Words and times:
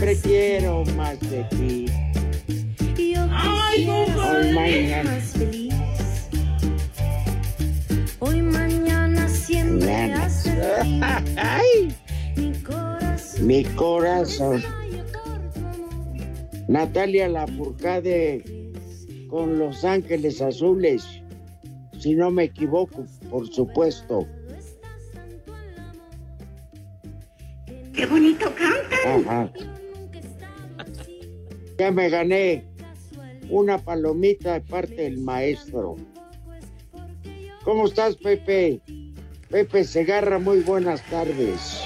Siempre 0.00 0.16
quiero 0.22 0.84
más 0.96 1.20
de 1.20 1.44
ti. 1.50 1.86
Yo 2.96 3.28
quisiera 3.28 4.32
Hoy 4.32 4.52
mañana. 4.54 5.10
más 5.10 5.24
feliz. 5.32 5.74
Hoy 8.20 8.42
mañana 8.42 9.28
siempre 9.28 10.12
hace 10.14 10.50
Ay, 11.36 11.94
mi 12.36 12.52
corazón. 12.62 13.46
mi 13.46 13.64
corazón. 13.64 14.62
Natalia 16.68 17.28
Lafourcade 17.28 18.42
con 19.28 19.58
Los 19.58 19.84
Ángeles 19.84 20.40
Azules, 20.40 21.04
si 21.98 22.14
no 22.14 22.30
me 22.30 22.44
equivoco, 22.44 23.04
por 23.30 23.46
supuesto. 23.52 24.26
Qué 27.92 28.06
bonito 28.06 28.46
cantan. 28.54 29.28
Ajá. 29.28 29.69
Ya 31.80 31.90
me 31.90 32.10
gané 32.10 32.62
una 33.48 33.78
palomita 33.78 34.52
de 34.52 34.60
parte 34.60 34.96
del 34.96 35.16
maestro. 35.16 35.96
¿Cómo 37.64 37.86
estás, 37.86 38.16
Pepe? 38.16 38.82
Pepe 39.48 39.84
Segarra, 39.84 40.38
muy 40.38 40.60
buenas 40.60 41.02
tardes. 41.08 41.80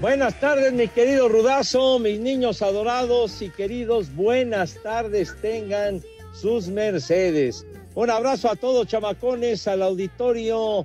Buenas 0.00 0.40
tardes, 0.40 0.72
mi 0.72 0.88
querido 0.88 1.28
Rudazo, 1.28 2.00
mis 2.00 2.18
niños 2.18 2.62
adorados 2.62 3.40
y 3.42 3.50
queridos, 3.50 4.12
buenas 4.16 4.74
tardes 4.82 5.36
tengan 5.40 6.02
sus 6.34 6.66
mercedes. 6.66 7.64
Un 7.94 8.10
abrazo 8.10 8.50
a 8.50 8.56
todos, 8.56 8.88
chamacones, 8.88 9.68
al 9.68 9.82
auditorio, 9.82 10.84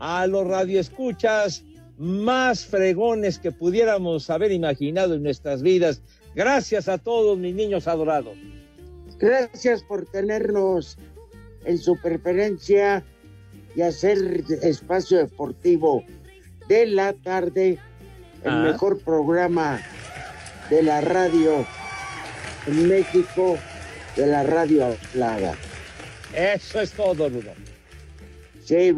a 0.00 0.26
los 0.26 0.44
radioescuchas 0.48 1.62
más 1.96 2.66
fregones 2.66 3.38
que 3.38 3.52
pudiéramos 3.52 4.30
haber 4.30 4.50
imaginado 4.50 5.14
en 5.14 5.22
nuestras 5.22 5.62
vidas. 5.62 6.02
Gracias 6.36 6.86
a 6.88 6.98
todos, 6.98 7.38
mis 7.38 7.54
niños 7.54 7.88
adorados. 7.88 8.36
Gracias 9.18 9.82
por 9.82 10.04
tenernos 10.04 10.98
en 11.64 11.78
su 11.78 11.96
preferencia 11.98 13.02
y 13.74 13.80
hacer 13.80 14.44
espacio 14.62 15.16
deportivo 15.18 16.04
de 16.68 16.86
la 16.86 17.14
tarde, 17.14 17.78
el 18.44 18.50
Ah. 18.52 18.62
mejor 18.70 19.00
programa 19.00 19.80
de 20.68 20.82
la 20.82 21.00
radio 21.00 21.66
en 22.66 22.86
México, 22.86 23.56
de 24.14 24.26
la 24.26 24.42
radio 24.42 24.84
hablada. 25.14 25.54
Eso 26.34 26.80
es 26.82 26.92
todo, 26.92 27.30
Rudo. 27.30 27.52
Sí. 28.62 28.92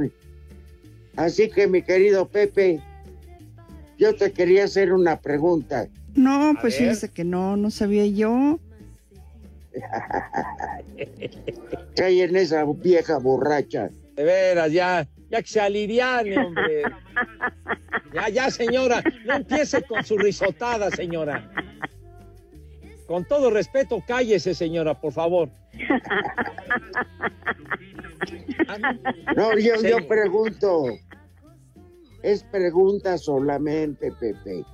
Así 1.15 1.49
que 1.51 1.69
mi 1.69 1.83
querido 1.83 2.27
Pepe, 2.27 2.81
yo 3.97 4.17
te 4.17 4.33
quería 4.33 4.65
hacer 4.65 4.93
una 4.93 5.21
pregunta. 5.21 5.89
No, 6.19 6.55
pues 6.61 6.75
ver. 6.75 6.83
fíjese 6.89 7.09
que 7.11 7.25
no, 7.25 7.57
no 7.57 7.71
sabía 7.71 8.05
yo. 8.07 8.59
¿Qué 11.95 12.03
hay 12.03 12.21
en 12.23 12.35
esa 12.37 12.65
vieja 12.65 13.19
borracha? 13.19 13.91
De 14.17 14.25
veras, 14.25 14.73
ya, 14.73 15.07
ya 15.31 15.41
que 15.43 15.49
se 15.49 15.61
aliviane, 15.61 16.37
hombre. 16.39 16.83
Ya, 18.13 18.29
ya, 18.29 18.51
señora, 18.51 19.03
no 19.27 19.35
empiece 19.37 19.83
con 19.83 20.03
su 20.05 20.19
risotada, 20.19 20.91
señora. 20.91 21.49
Con 23.07 23.25
todo 23.25 23.51
respeto, 23.51 24.03
cállese, 24.07 24.55
señora, 24.55 25.01
por 25.01 25.13
favor. 25.13 25.51
No, 29.37 29.57
yo, 29.59 29.77
Sí. 29.77 29.89
yo 29.91 30.07
pregunto. 30.09 30.85
Es 32.23 32.43
pregunta 32.43 33.17
solamente, 33.17 34.11
Pepe. 34.19 34.65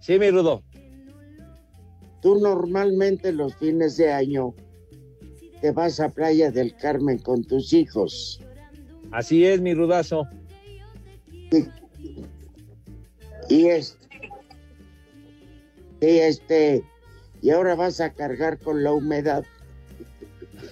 Sí, 0.00 0.18
mi 0.18 0.30
Rudo. 0.30 0.62
Tú 2.20 2.38
normalmente 2.38 3.32
los 3.32 3.54
fines 3.56 3.96
de 3.96 4.12
año 4.12 4.54
te 5.60 5.72
vas 5.72 6.00
a 6.00 6.08
Playa 6.08 6.50
del 6.50 6.74
Carmen 6.76 7.18
con 7.18 7.44
tus 7.44 7.72
hijos. 7.72 8.40
Así 9.10 9.44
es, 9.44 9.60
mi 9.60 9.74
Rudazo. 9.74 10.26
Y 13.48 13.66
este, 13.66 14.06
y 16.00 16.18
este, 16.18 16.84
y 17.42 17.50
ahora 17.50 17.74
vas 17.74 18.00
a 18.00 18.12
cargar 18.12 18.58
con 18.58 18.82
la 18.82 18.92
humedad. 18.92 19.44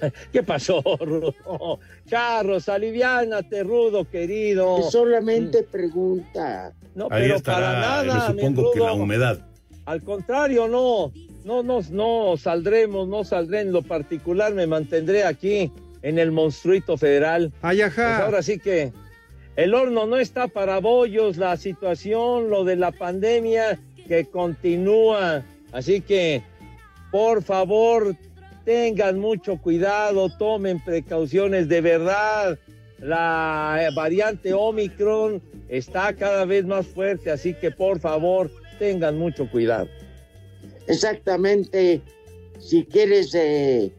¿Qué 0.32 0.42
pasó, 0.42 0.80
Rudo? 1.00 1.80
Charros, 2.06 2.68
aliviánate, 2.68 3.64
Rudo, 3.64 4.08
querido. 4.08 4.78
Es 4.78 4.90
solamente 4.90 5.64
pregunta. 5.64 6.72
No, 6.94 7.08
Ahí 7.10 7.22
pero 7.22 7.36
estará, 7.36 7.58
para 7.58 7.80
nada, 7.80 8.26
supongo 8.28 8.72
que 8.72 8.80
la 8.80 8.92
humedad. 8.92 9.40
Al 9.86 10.02
contrario, 10.02 10.68
no. 10.68 11.12
No, 11.44 11.62
no, 11.62 11.80
no 11.90 12.36
saldremos, 12.36 13.08
no 13.08 13.24
saldré 13.24 13.60
en 13.60 13.72
lo 13.72 13.82
particular, 13.82 14.52
me 14.52 14.66
mantendré 14.66 15.24
aquí 15.24 15.72
en 16.02 16.18
el 16.18 16.30
monstruito 16.30 16.98
federal. 16.98 17.52
Ay, 17.62 17.78
Pues 17.78 17.98
ajá. 17.98 18.24
ahora 18.24 18.42
sí 18.42 18.58
que 18.58 18.92
el 19.56 19.74
horno 19.74 20.06
no 20.06 20.18
está 20.18 20.48
para 20.48 20.78
bollos, 20.80 21.36
la 21.38 21.56
situación, 21.56 22.50
lo 22.50 22.64
de 22.64 22.76
la 22.76 22.92
pandemia 22.92 23.80
que 24.06 24.26
continúa. 24.26 25.42
Así 25.72 26.00
que, 26.00 26.42
por 27.10 27.42
favor, 27.42 28.14
tengan 28.64 29.18
mucho 29.18 29.56
cuidado, 29.56 30.28
tomen 30.38 30.80
precauciones 30.84 31.68
de 31.68 31.80
verdad. 31.80 32.58
La 32.98 33.88
variante 33.94 34.52
Omicron 34.52 35.40
está 35.68 36.14
cada 36.14 36.44
vez 36.44 36.64
más 36.64 36.86
fuerte, 36.86 37.30
así 37.30 37.54
que 37.54 37.70
por 37.70 38.00
favor, 38.00 38.50
tengan 38.78 39.18
mucho 39.18 39.50
cuidado. 39.50 39.88
Exactamente. 40.86 42.00
Si 42.58 42.84
quieres 42.84 43.34
eh, 43.34 43.92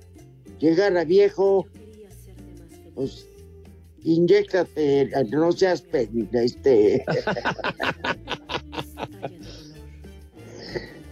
llegar 0.60 0.98
a 0.98 1.04
viejo, 1.06 1.68
pues 2.95 3.25
inyéctate, 4.04 5.12
no 5.31 5.51
seas 5.51 5.81
pe- 5.81 6.10
este. 6.33 7.06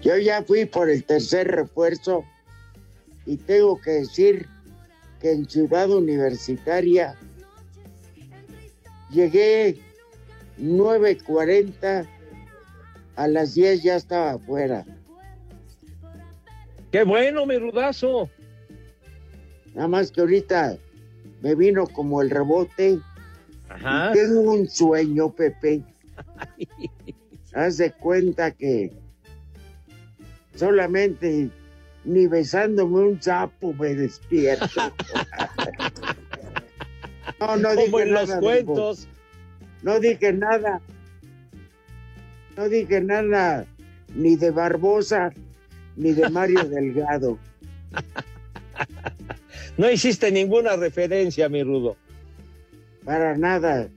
Yo 0.02 0.18
ya 0.18 0.44
fui 0.44 0.66
por 0.66 0.90
el 0.90 1.04
tercer 1.04 1.48
refuerzo 1.48 2.24
y 3.26 3.36
tengo 3.38 3.80
que 3.82 3.92
decir 3.92 4.48
que 5.20 5.32
en 5.32 5.50
Ciudad 5.50 5.90
Universitaria 5.92 7.16
llegué 9.10 9.80
9.40, 10.60 12.08
a 13.16 13.28
las 13.28 13.56
10 13.56 13.84
ya 13.84 13.96
estaba 13.96 14.32
afuera. 14.32 14.86
Qué 16.92 17.04
bueno, 17.04 17.46
mi 17.46 17.58
rudazo. 17.58 18.30
Nada 19.74 19.88
más 19.88 20.12
que 20.12 20.22
ahorita 20.22 20.78
me 21.42 21.56
vino 21.56 21.88
como 21.88 22.22
el 22.22 22.30
rebote. 22.30 23.00
Ajá. 23.70 24.12
Y 24.12 24.14
Tengo 24.14 24.52
un 24.52 24.70
sueño, 24.70 25.32
Pepe. 25.32 25.84
Haz 27.54 27.78
de 27.78 27.92
cuenta 27.92 28.52
que 28.52 28.92
solamente 30.56 31.50
ni 32.06 32.28
besándome 32.28 33.02
un 33.02 33.22
sapo 33.22 33.74
me 33.74 33.94
despierto. 33.94 34.66
no, 37.40 37.58
no 37.58 37.70
Como 37.70 37.82
dije 37.82 38.02
en 38.02 38.14
los 38.14 38.32
cuentos. 38.36 39.08
No 39.88 40.02
dije 40.02 40.34
nada. 40.34 40.82
No 42.58 42.68
dije 42.68 43.00
nada 43.00 43.66
ni 44.14 44.36
de 44.36 44.52
Barbosa 44.52 45.32
ni 45.96 46.12
de 46.12 46.30
Mario 46.30 46.62
Delgado. 46.70 47.40
No 49.78 49.90
hiciste 49.90 50.30
ninguna 50.30 50.76
referencia, 50.76 51.48
mi 51.48 51.64
rudo. 51.64 51.96
Para 53.06 53.38
nada. 53.38 53.88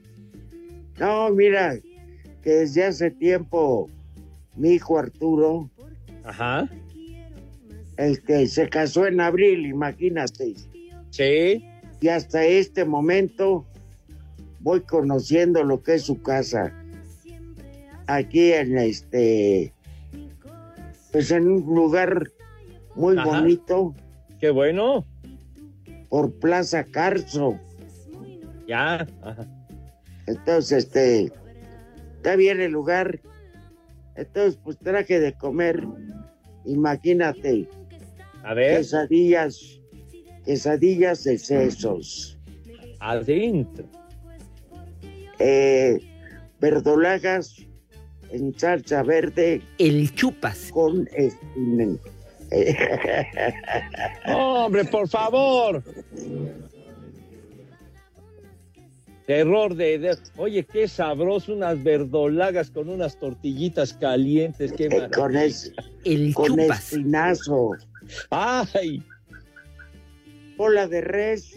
No, 0.97 1.29
mira, 1.31 1.75
que 2.41 2.49
desde 2.51 2.85
hace 2.85 3.11
tiempo 3.11 3.89
mi 4.55 4.75
hijo 4.75 4.97
Arturo, 4.97 5.69
Ajá. 6.23 6.69
el 7.97 8.21
que 8.23 8.47
se 8.47 8.69
casó 8.69 9.07
en 9.07 9.19
abril, 9.19 9.65
imagínate. 9.65 10.53
Sí. 11.09 11.65
Y 11.99 12.07
hasta 12.07 12.45
este 12.45 12.85
momento 12.85 13.65
voy 14.61 14.81
conociendo 14.81 15.63
lo 15.63 15.81
que 15.81 15.95
es 15.95 16.03
su 16.03 16.21
casa. 16.21 16.73
Aquí 18.07 18.51
en 18.53 18.77
este, 18.77 19.73
pues 21.11 21.31
en 21.31 21.47
un 21.47 21.75
lugar 21.75 22.29
muy 22.95 23.17
Ajá. 23.17 23.25
bonito 23.41 23.95
Qué 24.39 24.49
bueno. 24.49 25.05
por 26.09 26.31
Plaza 26.39 26.83
Carso. 26.83 27.59
Ya. 28.67 29.07
Ajá. 29.21 29.47
Entonces, 30.27 30.85
este, 30.85 31.31
está 32.17 32.35
bien 32.35 32.61
el 32.61 32.71
lugar. 32.71 33.19
Entonces, 34.15 34.59
pues 34.63 34.77
traje 34.77 35.19
de 35.19 35.33
comer. 35.33 35.83
Imagínate, 36.65 37.67
A 38.43 38.53
ver, 38.53 38.77
quesadillas, 38.77 39.79
quesadillas 40.45 41.23
de 41.23 41.37
sesos, 41.39 42.37
adentro. 42.99 43.85
Eh, 45.43 45.99
verdolagas 46.59 47.55
en 48.31 48.57
salsa 48.57 49.03
verde 49.03 49.61
El 49.77 50.13
chupas. 50.15 50.69
con 50.71 51.07
espinen. 51.13 51.99
Hombre, 54.35 54.85
por 54.85 55.07
favor. 55.07 55.83
Terror 59.25 59.75
de, 59.75 59.99
de- 59.99 60.17
Oye, 60.37 60.65
qué 60.65 60.87
sabroso, 60.87 61.53
unas 61.53 61.81
verdolagas 61.81 62.69
con 62.71 62.89
unas 62.89 63.17
tortillitas 63.17 63.93
calientes. 63.93 64.73
Qué 64.73 64.85
Eh, 64.85 64.89
maravilla. 64.89 65.15
con, 65.17 65.35
es- 65.37 65.71
El 66.03 66.33
con 66.33 66.47
chupas. 66.47 66.91
espinazo, 66.91 67.71
Ay, 68.29 69.03
cola 70.57 70.87
de 70.87 71.01
res, 71.01 71.55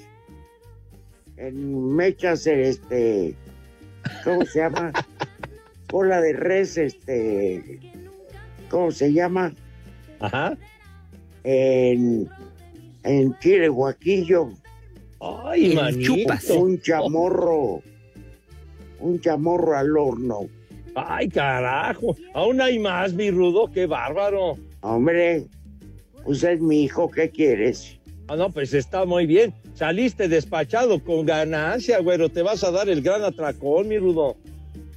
en 1.36 1.94
mechas, 1.96 2.46
este, 2.46 3.34
¿cómo 4.25 4.45
se 4.47 4.59
llama? 4.61 4.93
Cola 5.91 6.21
de 6.21 6.33
res, 6.33 6.77
este, 6.77 7.81
¿cómo 8.71 8.91
se 8.91 9.12
llama? 9.12 9.53
ajá. 10.21 10.56
En, 11.47 12.27
en 13.03 13.39
chile 13.39 13.69
guaquillo, 13.69 14.51
Ay, 15.21 15.77
chupas. 16.03 16.49
un 16.51 16.81
chamorro, 16.81 17.83
un 19.01 19.21
chamorro 19.21 19.77
al 19.77 19.97
horno. 19.97 20.49
Ay, 20.95 21.29
carajo. 21.29 22.17
Aún 22.33 22.61
hay 22.62 22.79
más, 22.79 23.12
mi 23.12 23.31
rudo, 23.31 23.71
qué 23.71 23.85
bárbaro. 23.87 24.56
Hombre, 24.81 25.45
pues 26.25 26.43
es 26.45 26.61
mi 26.61 26.85
hijo, 26.85 27.11
¿qué 27.11 27.29
quieres? 27.29 27.99
Ah, 28.29 28.37
no, 28.37 28.49
pues 28.51 28.73
está 28.73 29.05
muy 29.05 29.27
bien. 29.27 29.53
Saliste 29.75 30.29
despachado 30.29 31.03
con 31.03 31.26
ganancia, 31.26 31.99
güero. 32.00 32.29
Te 32.29 32.43
vas 32.43 32.62
a 32.65 32.71
dar 32.71 32.88
el 32.88 33.03
gran 33.03 33.23
atracón, 33.25 33.88
mi 33.88 33.99
rudo. 33.99 34.37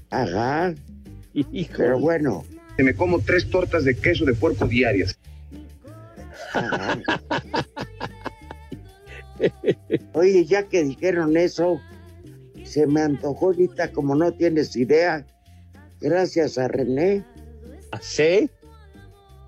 Ajá, 0.10 0.74
Hijo. 1.34 1.74
pero 1.78 2.00
bueno. 2.00 2.46
Que 2.78 2.84
me 2.84 2.94
como 2.96 3.20
tres 3.20 3.50
tortas 3.50 3.84
de 3.86 3.96
queso 3.96 4.24
de 4.26 4.34
puerco 4.36 4.68
diarias. 4.68 5.18
ajá. 6.54 7.00
Oye, 10.14 10.46
ya 10.46 10.64
que 10.64 10.84
dijeron 10.84 11.38
eso, 11.38 11.80
se 12.64 12.86
me 12.88 13.02
antojó 13.02 13.48
ahorita, 13.48 13.92
como 13.92 14.16
no 14.16 14.32
tienes 14.32 14.76
idea, 14.76 15.26
gracias 16.02 16.58
a 16.58 16.68
René, 16.68 17.24
¿Sí? 18.02 18.50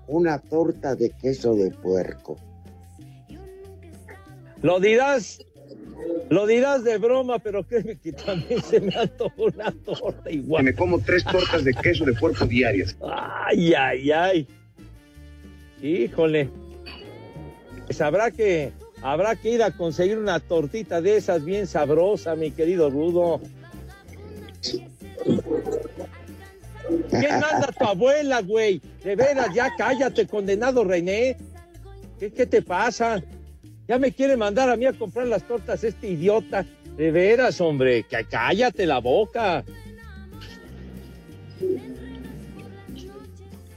una 0.06 0.38
torta 0.38 0.94
de 0.94 1.10
queso 1.10 1.54
de 1.54 1.70
puerco. 1.70 2.36
Lo 4.62 4.78
dirás, 4.80 5.40
lo 6.28 6.46
dirás 6.46 6.84
de 6.84 6.98
broma, 6.98 7.38
pero 7.38 7.64
créeme 7.66 7.98
que 7.98 8.12
también 8.12 8.62
se 8.62 8.80
me 8.80 8.94
antojó 8.94 9.44
una 9.44 9.72
torta 9.72 10.24
Que 10.24 10.34
igual. 10.34 10.64
me 10.64 10.74
como 10.74 10.98
tres 11.00 11.24
tortas 11.24 11.64
de 11.64 11.72
queso 11.74 12.04
de 12.04 12.12
puerco 12.14 12.44
diarias. 12.46 12.96
Ay, 13.02 13.72
ay, 13.74 14.10
ay. 14.12 14.48
Híjole. 15.82 16.48
Pues 17.86 18.00
habrá 18.00 18.30
que, 18.30 18.72
habrá 19.02 19.34
que 19.34 19.50
ir 19.50 19.62
a 19.62 19.70
conseguir 19.72 20.18
una 20.18 20.38
tortita 20.40 21.00
de 21.00 21.16
esas 21.16 21.44
bien 21.44 21.66
sabrosa, 21.66 22.36
mi 22.36 22.50
querido 22.50 22.90
Rudo. 22.90 23.40
¿Quién 27.10 27.30
manda 27.40 27.68
a 27.68 27.72
tu 27.72 27.84
abuela, 27.84 28.40
güey? 28.42 28.80
De 29.02 29.16
veras, 29.16 29.54
ya 29.54 29.74
cállate, 29.76 30.26
condenado 30.26 30.84
René. 30.84 31.36
¿Qué, 32.18 32.32
qué 32.32 32.46
te 32.46 32.62
pasa? 32.62 33.22
Ya 33.90 33.98
me 33.98 34.12
quiere 34.12 34.36
mandar 34.36 34.70
a 34.70 34.76
mí 34.76 34.86
a 34.86 34.92
comprar 34.92 35.26
las 35.26 35.42
tortas 35.42 35.82
este 35.82 36.10
idiota. 36.10 36.64
De 36.96 37.10
veras, 37.10 37.60
hombre, 37.60 38.04
que 38.04 38.24
cállate 38.24 38.86
la 38.86 38.98
boca. 39.00 39.64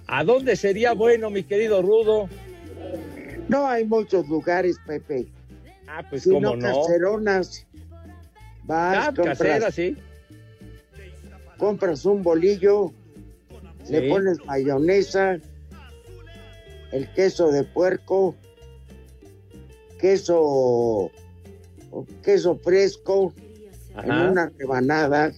¿A 0.05 0.23
dónde 0.23 0.55
sería 0.55 0.93
bueno, 0.93 1.31
mi 1.31 1.41
querido 1.41 1.81
Rudo? 1.81 2.29
No 3.47 3.67
hay 3.67 3.85
muchos 3.85 4.29
lugares, 4.29 4.77
Pepe. 4.85 5.25
Ah, 5.87 6.03
pues 6.07 6.21
sino 6.21 6.51
cómo 6.51 6.57
no. 6.57 6.61
caseronas. 6.81 7.65
Vas, 8.65 9.07
Ah, 9.07 9.13
compras, 9.15 9.39
casera, 9.39 9.71
sí. 9.71 9.97
compras 11.57 12.05
un 12.05 12.21
bolillo, 12.21 12.93
le 13.89 14.09
pones 14.09 14.45
mayonesa, 14.45 15.39
el 16.91 17.11
queso 17.15 17.51
de 17.51 17.63
puerco, 17.63 18.35
queso, 20.03 21.09
queso 22.25 22.57
fresco 22.57 23.33
en 24.03 24.11
Ajá. 24.11 24.31
una 24.31 24.51
rebanada 24.59 25.31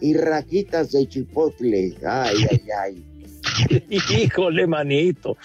y 0.00 0.14
rajitas 0.14 0.92
de 0.92 1.06
chipotle. 1.06 1.94
Ay, 2.06 2.36
ay, 2.50 2.62
ay. 2.82 3.84
Híjole, 4.22 4.66
manito. 4.66 5.36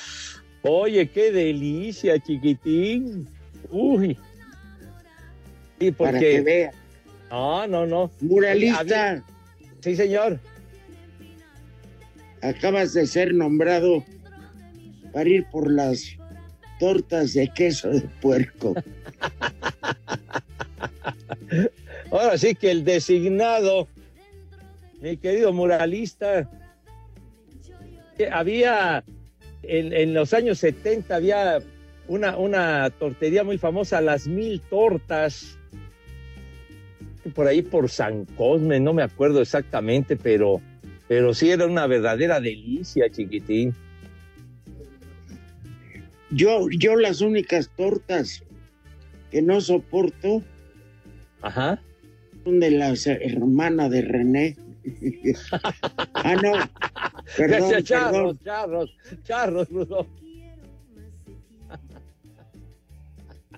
Oye, 0.62 1.09
qué 1.09 1.33
delicia, 1.33 2.17
chiquitín. 2.17 3.27
Uy. 3.69 4.17
Sí, 5.81 5.91
Para 5.91 6.17
que 6.19 6.35
porque. 6.38 6.41
vea. 6.41 6.71
No, 7.29 7.67
no, 7.67 7.85
no. 7.85 8.12
Muralista, 8.21 9.21
Sí, 9.81 9.97
señor. 9.97 10.39
acabas 12.41 12.93
de 12.93 13.05
ser 13.05 13.33
nombrado 13.33 14.01
para 15.12 15.29
ir 15.29 15.45
por 15.51 15.69
las 15.69 16.05
tortas 16.84 17.34
de 17.34 17.48
queso 17.48 17.92
de 17.92 18.02
puerco. 18.22 18.75
Ahora 22.12 22.38
sí 22.38 22.56
que 22.56 22.72
el 22.72 22.84
designado, 22.84 23.88
mi 25.00 25.16
querido 25.16 25.54
muralista, 25.54 26.50
que 28.18 28.30
había 28.30 29.02
en, 29.62 29.94
en 29.94 30.13
los 30.13 30.34
años 30.34 30.60
70 30.60 31.16
había 31.16 31.60
una, 32.10 32.36
una 32.36 32.90
tortería 32.90 33.46
muy 33.46 33.58
famosa, 33.58 34.02
las 34.02 34.28
mil 34.28 34.60
tortas, 34.60 35.58
por 37.34 37.48
ahí 37.48 37.62
por 37.62 37.90
San 37.90 38.25
Cosme, 38.25 38.82
no 38.82 38.92
me 38.92 39.04
acuerdo 39.04 39.42
exactamente, 39.42 40.18
pero, 40.18 40.60
pero 41.08 41.34
sí 41.34 41.50
era 41.50 41.66
una 41.66 41.88
verdadera 41.88 42.42
delicia, 42.42 43.10
chiquitín. 43.10 43.74
Yo, 46.36 46.68
yo 46.70 46.96
las 46.96 47.22
únicas 47.22 47.70
tortas 47.75 48.44
que 49.30 49.42
no 49.42 49.62
soporto 49.62 50.42
Ajá. 51.42 51.82
son 52.44 52.60
de 52.60 52.72
las 52.72 53.06
hermanas 53.08 53.92
de 53.92 54.02
René. 54.02 54.58
ah, 56.13 56.36
no. 56.36 56.54
Perdón, 57.38 57.70
Decía 57.70 57.84
charros, 57.84 58.38
perdón. 58.38 58.40
charros, 58.44 58.90
charros. 59.24 59.68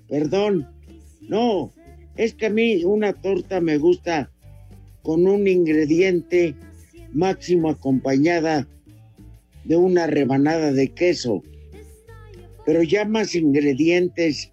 Perdón. 0.09 0.67
No, 1.21 1.71
es 2.17 2.33
que 2.35 2.47
a 2.47 2.49
mí 2.49 2.83
una 2.83 3.13
torta 3.13 3.59
me 3.61 3.77
gusta 3.77 4.29
con 5.01 5.27
un 5.27 5.47
ingrediente 5.47 6.55
máximo 7.13 7.69
acompañada 7.69 8.67
de 9.63 9.77
una 9.77 10.07
rebanada 10.07 10.71
de 10.71 10.89
queso. 10.89 11.41
Pero 12.65 12.83
ya 12.83 13.05
más 13.05 13.35
ingredientes, 13.35 14.51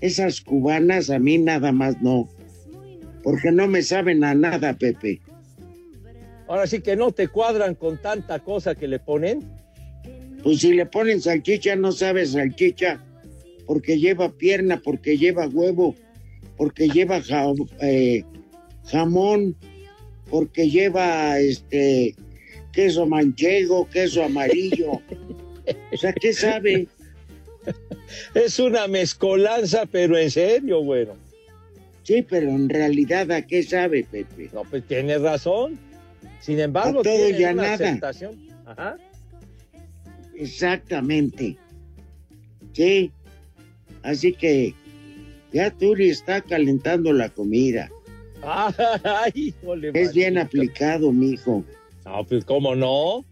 esas 0.00 0.40
cubanas 0.40 1.10
a 1.10 1.18
mí 1.18 1.38
nada 1.38 1.72
más 1.72 2.00
no. 2.02 2.28
Porque 3.22 3.50
no 3.50 3.66
me 3.66 3.82
saben 3.82 4.22
a 4.24 4.34
nada, 4.34 4.74
Pepe. 4.74 5.20
Ahora 6.48 6.66
sí 6.66 6.80
que 6.80 6.94
no 6.94 7.10
te 7.12 7.28
cuadran 7.28 7.74
con 7.74 8.00
tanta 8.00 8.38
cosa 8.40 8.74
que 8.74 8.86
le 8.86 8.98
ponen. 9.00 9.40
Pues 10.42 10.60
si 10.60 10.74
le 10.74 10.86
ponen 10.86 11.20
salchicha, 11.20 11.74
no 11.74 11.90
sabe 11.90 12.24
salchicha, 12.24 13.02
porque 13.66 13.98
lleva 13.98 14.30
pierna, 14.32 14.80
porque 14.80 15.16
lleva 15.18 15.48
huevo, 15.48 15.96
porque 16.56 16.88
lleva 16.88 17.20
ja- 17.20 17.52
eh, 17.80 18.22
jamón, 18.84 19.56
porque 20.30 20.70
lleva 20.70 21.40
este 21.40 22.14
queso 22.72 23.06
manchego, 23.06 23.88
queso 23.88 24.22
amarillo. 24.22 25.00
O 25.92 25.96
sea, 25.96 26.12
¿qué 26.12 26.32
sabe? 26.32 26.86
Es 28.34 28.58
una 28.58 28.86
mezcolanza, 28.86 29.86
pero 29.86 30.16
en 30.16 30.30
serio, 30.30 30.82
bueno. 30.82 31.14
Sí, 32.02 32.22
pero 32.22 32.48
en 32.50 32.68
realidad, 32.68 33.30
¿a 33.32 33.42
qué 33.42 33.62
sabe, 33.62 34.04
Pepe? 34.10 34.48
No, 34.52 34.62
pues 34.62 34.86
tienes 34.86 35.20
razón. 35.20 35.78
Sin 36.40 36.60
embargo, 36.60 37.02
todo 37.02 37.14
tiene 37.16 37.40
y 37.40 37.44
a 37.44 37.52
una 37.52 37.62
nada. 37.62 37.74
aceptación. 37.74 38.36
Ajá. 38.64 38.96
Exactamente. 40.34 41.56
Sí. 42.72 43.10
Así 44.02 44.32
que 44.32 44.74
ya 45.52 45.70
Turi 45.70 46.10
está 46.10 46.40
calentando 46.42 47.12
la 47.12 47.28
comida. 47.28 47.90
Ay, 48.42 49.32
híjole, 49.34 49.90
Es 49.94 50.12
bien 50.14 50.38
aplicado, 50.38 51.10
mijo. 51.10 51.64
No, 52.04 52.24
pues 52.24 52.44
cómo 52.44 52.76
no. 52.76 53.24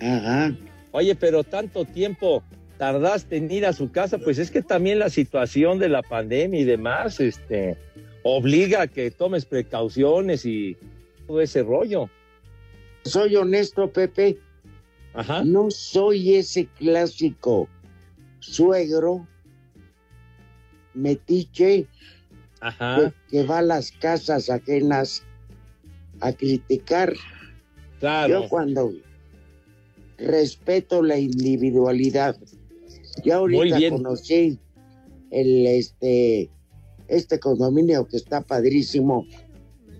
Ajá. 0.00 0.54
Oye, 0.92 1.14
pero 1.14 1.44
tanto 1.44 1.84
tiempo 1.84 2.42
tardaste 2.78 3.36
en 3.36 3.50
ir 3.50 3.66
a 3.66 3.72
su 3.72 3.90
casa, 3.90 4.18
pues 4.18 4.38
es 4.38 4.50
que 4.50 4.62
también 4.62 4.98
la 4.98 5.10
situación 5.10 5.78
de 5.78 5.88
la 5.88 6.02
pandemia 6.02 6.60
y 6.60 6.64
demás, 6.64 7.20
este, 7.20 7.76
obliga 8.22 8.82
a 8.82 8.86
que 8.86 9.10
tomes 9.10 9.44
precauciones 9.44 10.46
y 10.46 10.76
todo 11.26 11.40
ese 11.40 11.62
rollo. 11.62 12.08
Soy 13.04 13.36
honesto, 13.36 13.90
Pepe. 13.90 14.38
Ajá. 15.14 15.42
No 15.44 15.70
soy 15.70 16.36
ese 16.36 16.66
clásico 16.78 17.68
suegro 18.40 19.26
metiche 20.94 21.86
Ajá. 22.60 23.12
que, 23.28 23.40
que 23.42 23.46
va 23.46 23.58
a 23.58 23.62
las 23.62 23.90
casas 23.92 24.48
ajenas 24.50 25.24
a 26.20 26.32
criticar. 26.32 27.14
Claro. 27.98 28.42
Yo 28.42 28.48
cuando 28.48 28.92
respeto 30.18 31.02
la 31.02 31.18
individualidad. 31.18 32.36
Ya 33.24 33.38
Muy 33.40 33.56
ahorita 33.56 33.78
bien. 33.78 33.94
conocí 33.96 34.58
el 35.30 35.66
este 35.66 36.50
este 37.08 37.38
condominio 37.38 38.06
que 38.06 38.16
está 38.18 38.40
padrísimo, 38.42 39.26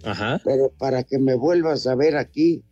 Ajá. 0.04 0.40
pero 0.44 0.70
para 0.78 1.02
que 1.04 1.18
me 1.18 1.34
vuelvas 1.34 1.87
a 1.87 1.94
ver 1.94 2.16
aquí 2.16 2.62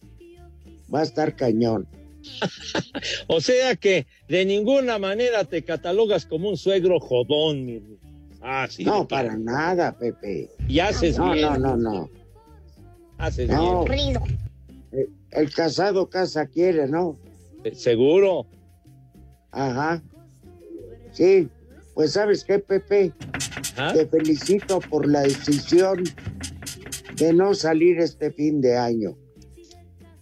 va 0.92 1.00
a 1.00 1.04
estar 1.04 1.34
cañón. 1.36 1.86
O 3.28 3.40
sea 3.40 3.76
que 3.76 4.06
de 4.28 4.44
ninguna 4.44 4.98
manera 4.98 5.44
te 5.44 5.62
catalogas 5.64 6.26
como 6.26 6.48
un 6.50 6.56
suegro 6.56 6.98
jodón, 7.00 7.64
mi. 7.64 7.82
Ah, 8.42 8.66
sí. 8.70 8.84
no, 8.84 9.06
para 9.08 9.36
nada, 9.36 9.96
Pepe. 9.98 10.48
Y 10.68 10.78
haces 10.80 11.18
No, 11.18 11.32
bien. 11.32 11.46
no, 11.46 11.58
no, 11.58 11.76
no. 11.76 12.10
Haces 13.18 13.48
No. 13.48 13.84
bien. 13.84 14.16
Eh, 14.92 15.06
El 15.32 15.50
casado 15.52 16.08
casa 16.08 16.46
quiere, 16.46 16.86
¿no? 16.88 17.16
Eh, 17.64 17.74
Seguro. 17.74 18.46
Ajá. 19.50 20.02
Sí, 21.16 21.48
pues 21.94 22.12
sabes 22.12 22.44
qué, 22.44 22.58
Pepe, 22.58 23.12
Ajá. 23.76 23.94
te 23.94 24.06
felicito 24.06 24.80
por 24.80 25.08
la 25.08 25.22
decisión 25.22 26.04
de 27.16 27.32
no 27.32 27.54
salir 27.54 27.98
este 28.00 28.30
fin 28.30 28.60
de 28.60 28.76
año. 28.76 29.16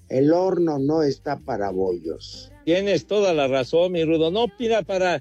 El 0.09 0.33
horno 0.33 0.79
no 0.79 1.03
está 1.03 1.41
para 1.41 1.71
bollos. 1.71 2.53
Tienes 2.65 3.07
toda 3.09 3.35
la 3.35 3.49
razón, 3.49 3.91
mi 3.91 4.05
Rudo. 4.05 4.31
No, 4.31 4.47
mira, 4.59 4.83
para. 4.83 5.21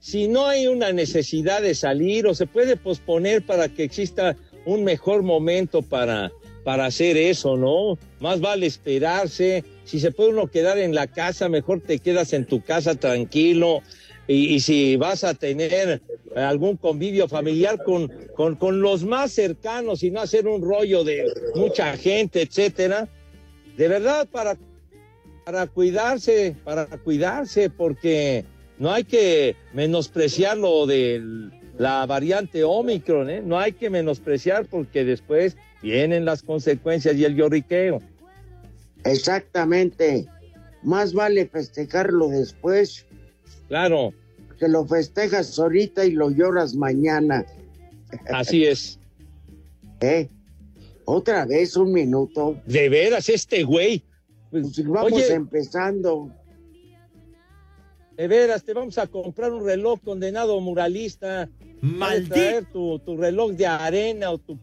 Si 0.00 0.26
no 0.26 0.46
hay 0.46 0.66
una 0.66 0.92
necesidad 0.92 1.62
de 1.62 1.74
salir 1.74 2.26
o 2.26 2.34
se 2.34 2.46
puede 2.46 2.76
posponer 2.76 3.46
para 3.46 3.68
que 3.68 3.84
exista 3.84 4.36
un 4.66 4.82
mejor 4.82 5.22
momento 5.22 5.80
para, 5.80 6.32
para 6.64 6.86
hacer 6.86 7.16
eso, 7.16 7.56
¿no? 7.56 7.96
Más 8.18 8.40
vale 8.40 8.66
esperarse. 8.66 9.64
Si 9.84 10.00
se 10.00 10.10
puede 10.10 10.30
uno 10.30 10.48
quedar 10.48 10.78
en 10.78 10.94
la 10.94 11.06
casa, 11.06 11.48
mejor 11.48 11.80
te 11.80 12.00
quedas 12.00 12.32
en 12.32 12.44
tu 12.44 12.62
casa 12.62 12.96
tranquilo. 12.96 13.82
Y, 14.26 14.54
y 14.54 14.60
si 14.60 14.96
vas 14.96 15.22
a 15.24 15.34
tener 15.34 16.00
algún 16.34 16.76
convivio 16.76 17.28
familiar 17.28 17.82
con, 17.84 18.10
con, 18.34 18.56
con 18.56 18.80
los 18.80 19.04
más 19.04 19.32
cercanos 19.32 20.02
y 20.02 20.10
no 20.10 20.20
hacer 20.20 20.46
un 20.46 20.62
rollo 20.62 21.04
de 21.04 21.30
mucha 21.54 21.96
gente, 21.96 22.42
etcétera, 22.42 23.08
de 23.76 23.88
verdad, 23.88 24.28
para 24.30 24.56
para 25.44 25.66
cuidarse, 25.66 26.56
para 26.64 26.86
cuidarse, 26.86 27.68
porque 27.70 28.44
no 28.78 28.90
hay 28.90 29.04
que 29.04 29.56
menospreciar 29.72 30.56
lo 30.56 30.86
de 30.86 31.22
la 31.78 32.06
variante 32.06 32.64
Omicron, 32.64 33.30
¿eh? 33.30 33.42
No 33.44 33.58
hay 33.58 33.72
que 33.72 33.90
menospreciar 33.90 34.66
porque 34.66 35.04
después 35.04 35.56
vienen 35.82 36.24
las 36.24 36.42
consecuencias 36.42 37.16
y 37.16 37.24
el 37.24 37.36
lloriqueo. 37.36 38.00
Exactamente. 39.04 40.26
Más 40.82 41.12
vale 41.12 41.46
festejarlo 41.46 42.28
después 42.28 43.06
Claro, 43.68 44.12
que 44.58 44.68
lo 44.68 44.86
festejas 44.86 45.58
ahorita 45.58 46.04
y 46.04 46.12
lo 46.12 46.30
lloras 46.30 46.74
mañana. 46.74 47.44
así 48.32 48.64
es. 48.64 48.98
¿Eh? 50.00 50.28
Otra 51.06 51.44
vez 51.44 51.76
un 51.76 51.92
minuto. 51.92 52.56
De 52.66 52.88
veras, 52.88 53.28
este 53.28 53.62
güey. 53.62 54.02
Pues 54.50 54.84
vamos 54.86 55.12
Oye. 55.12 55.32
empezando. 55.34 56.30
De 58.16 58.28
veras, 58.28 58.62
te 58.64 58.72
vamos 58.72 58.96
a 58.98 59.06
comprar 59.06 59.52
un 59.52 59.64
reloj 59.64 60.00
condenado 60.02 60.60
muralista. 60.60 61.48
Traer 62.28 62.64
tu, 62.66 62.98
tu 63.00 63.16
reloj 63.16 63.52
de 63.52 63.66
arena 63.66 64.30
o 64.30 64.38
tu 64.38 64.58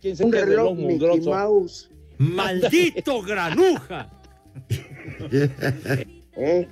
quién 0.00 0.16
sabe 0.16 0.26
Un 0.26 0.32
qué 0.32 0.44
reloj 0.44 0.76
Mickey 0.76 0.92
mugroso. 0.92 1.30
Mouse. 1.30 1.90
¡Maldito 2.18 3.22
granuja! 3.26 4.10
¿eh? 6.36 6.68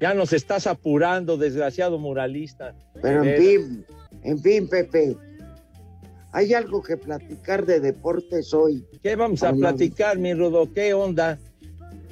Ya 0.00 0.14
nos 0.14 0.32
estás 0.32 0.66
apurando, 0.66 1.36
desgraciado 1.36 1.98
muralista. 1.98 2.74
Pero 3.00 3.24
en 3.24 3.42
fin, 3.42 3.86
en 4.22 4.38
fin, 4.38 4.68
Pepe. 4.68 5.16
Hay 6.32 6.52
algo 6.52 6.82
que 6.82 6.96
platicar 6.98 7.64
de 7.64 7.80
deportes 7.80 8.52
hoy. 8.52 8.84
¿Qué 9.02 9.16
vamos 9.16 9.42
a 9.42 9.52
platicar, 9.54 10.18
mi 10.18 10.34
Rudo? 10.34 10.70
¿Qué 10.72 10.92
onda? 10.92 11.38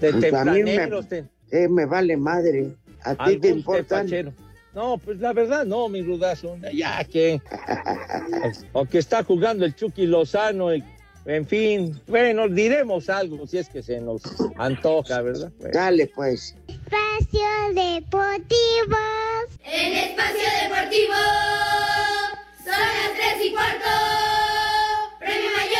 De 0.00 0.10
Pues 0.12 0.32
me- 0.44 1.02
te- 1.02 1.24
Eh, 1.50 1.68
me 1.68 1.84
vale 1.84 2.16
madre. 2.16 2.74
¿A 3.04 3.14
ti 3.26 3.36
te 3.38 3.52
tepachero. 3.62 4.32
No, 4.74 4.98
pues 4.98 5.20
la 5.20 5.32
verdad 5.32 5.64
no, 5.66 5.88
mi 5.88 6.02
Rudazo. 6.02 6.56
Ya 6.72 7.04
que. 7.04 7.40
o 8.72 8.86
que 8.86 8.98
está 8.98 9.22
jugando 9.22 9.64
el 9.66 9.74
Chucky 9.74 10.06
Lozano, 10.06 10.70
el- 10.70 10.82
en 11.26 11.46
fin. 11.46 12.00
Bueno, 12.06 12.48
diremos 12.48 13.08
algo 13.08 13.46
si 13.46 13.58
es 13.58 13.68
que 13.68 13.82
se 13.82 14.00
nos 14.00 14.22
antoja, 14.56 15.20
¿verdad? 15.22 15.50
Bueno. 15.58 15.72
Dale, 15.74 16.06
pues. 16.14 16.54
Espacio 16.68 17.48
Deportivo. 17.74 18.98
En 19.64 19.92
Espacio 19.94 20.48
Deportivo 20.62 21.14
son 22.64 22.78
las 22.78 23.12
tres 23.16 23.46
y 23.46 23.52
cuarto. 23.52 23.88
Premio 25.18 25.50
Mayor. 25.56 25.73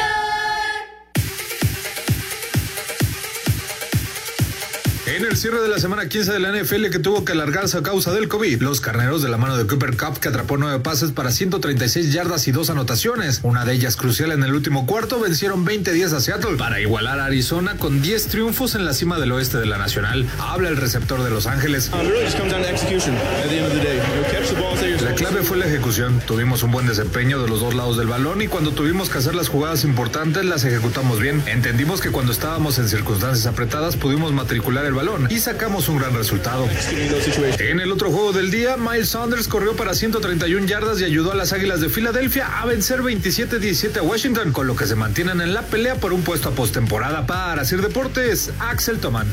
En 5.07 5.23
el 5.23 5.37
cierre 5.37 5.61
de 5.61 5.69
la 5.69 5.79
semana 5.79 6.09
15 6.09 6.33
de 6.33 6.41
la 6.41 6.51
NFL 6.51 6.87
que 6.87 6.99
tuvo 6.99 7.27
que 7.27 7.33
alargarse 7.33 7.77
a 7.77 7.83
causa 7.83 8.11
del 8.15 8.27
COVID. 8.27 8.63
Los 8.63 8.81
carneros 8.81 9.21
de 9.21 9.29
la 9.29 9.37
mano 9.37 9.59
de 9.59 9.67
Cooper 9.67 9.99
Cup 9.99 10.19
que 10.19 10.29
atrapó 10.29 10.57
nueve 10.57 10.81
pases 10.81 11.11
para 11.11 11.31
136 11.31 12.11
yardas 12.11 12.49
y 12.49 12.53
dos 12.53 12.71
anotaciones. 12.71 13.41
Una 13.43 13.67
de 13.67 13.75
ellas 13.75 13.97
crucial 13.97 14.33
en 14.33 14.43
el 14.43 14.55
último 14.55 14.87
cuarto 14.87 15.21
vencieron 15.21 15.67
20-10 15.67 16.15
a 16.15 16.21
Seattle 16.21 16.57
para 16.57 16.81
igualar 16.81 17.21
a 17.21 17.27
Arizona 17.27 17.77
con 17.77 18.01
10 18.01 18.29
triunfos 18.29 18.75
en 18.77 18.87
la 18.87 18.95
cima 18.95 19.19
del 19.19 19.33
oeste 19.33 19.59
de 19.59 19.67
la 19.67 19.77
Nacional. 19.77 20.27
Habla 20.39 20.71
el 20.71 20.79
receptor 20.79 21.23
de 21.23 21.29
Los 21.29 21.47
Ángeles. 21.47 21.91
La 25.03 25.15
clave 25.15 25.43
fue 25.43 25.59
la 25.59 25.67
ejecución. 25.67 26.23
Tuvimos 26.27 26.63
un 26.63 26.71
buen 26.71 26.87
desempeño 26.87 27.43
de 27.43 27.49
los 27.51 27.61
dos 27.61 27.75
lados 27.75 27.99
del 27.99 28.07
balón 28.07 28.41
y 28.41 28.49
cuando 28.49 28.71
tuvimos 28.71 29.11
que 29.11 29.19
hacer 29.19 29.35
las 29.35 29.49
jugadas 29.49 29.85
importantes 29.85 30.47
las 30.47 30.65
ejecutamos 30.65 31.21
bien. 31.21 31.43
Entendimos 31.45 32.01
que 32.01 32.11
cuando 32.11 32.33
estábamos 32.33 32.79
en 32.79 32.89
circunstancias 32.89 33.45
apretadas 33.45 33.97
pudimos 33.97 34.33
matricular 34.33 34.87
el 34.87 34.94
balón 34.95 35.29
y 35.31 35.39
sacamos 35.39 35.89
un 35.89 35.99
gran 35.99 36.15
resultado. 36.15 36.69
En 37.59 37.81
el 37.81 37.93
otro 37.93 38.11
juego 38.11 38.33
del 38.33 38.51
día, 38.51 38.77
Miles 38.77 39.11
Sanders 39.11 39.49
corrió 39.49 39.75
para 39.75 39.95
131 39.95 40.67
yardas 40.67 41.01
y 41.01 41.05
ayudó 41.05 41.33
a 41.33 41.35
las 41.35 41.53
Águilas 41.53 41.81
de 41.81 41.89
Filadelfia 41.89 42.61
a 42.61 42.67
vencer 42.67 43.03
27-17 43.03 43.99
a 43.99 44.03
Washington, 44.03 44.53
con 44.53 44.67
lo 44.67 44.77
que 44.77 44.87
se 44.87 44.95
mantienen 44.95 45.41
en 45.41 45.55
la 45.55 45.63
pelea 45.63 45.97
por 45.97 46.13
un 46.13 46.23
puesto 46.23 46.51
a 46.51 46.53
postemporada 46.53 47.27
para 47.27 47.63
hacer 47.63 47.83
deportes. 47.83 48.51
Axel 48.59 48.99
Toman. 48.99 49.27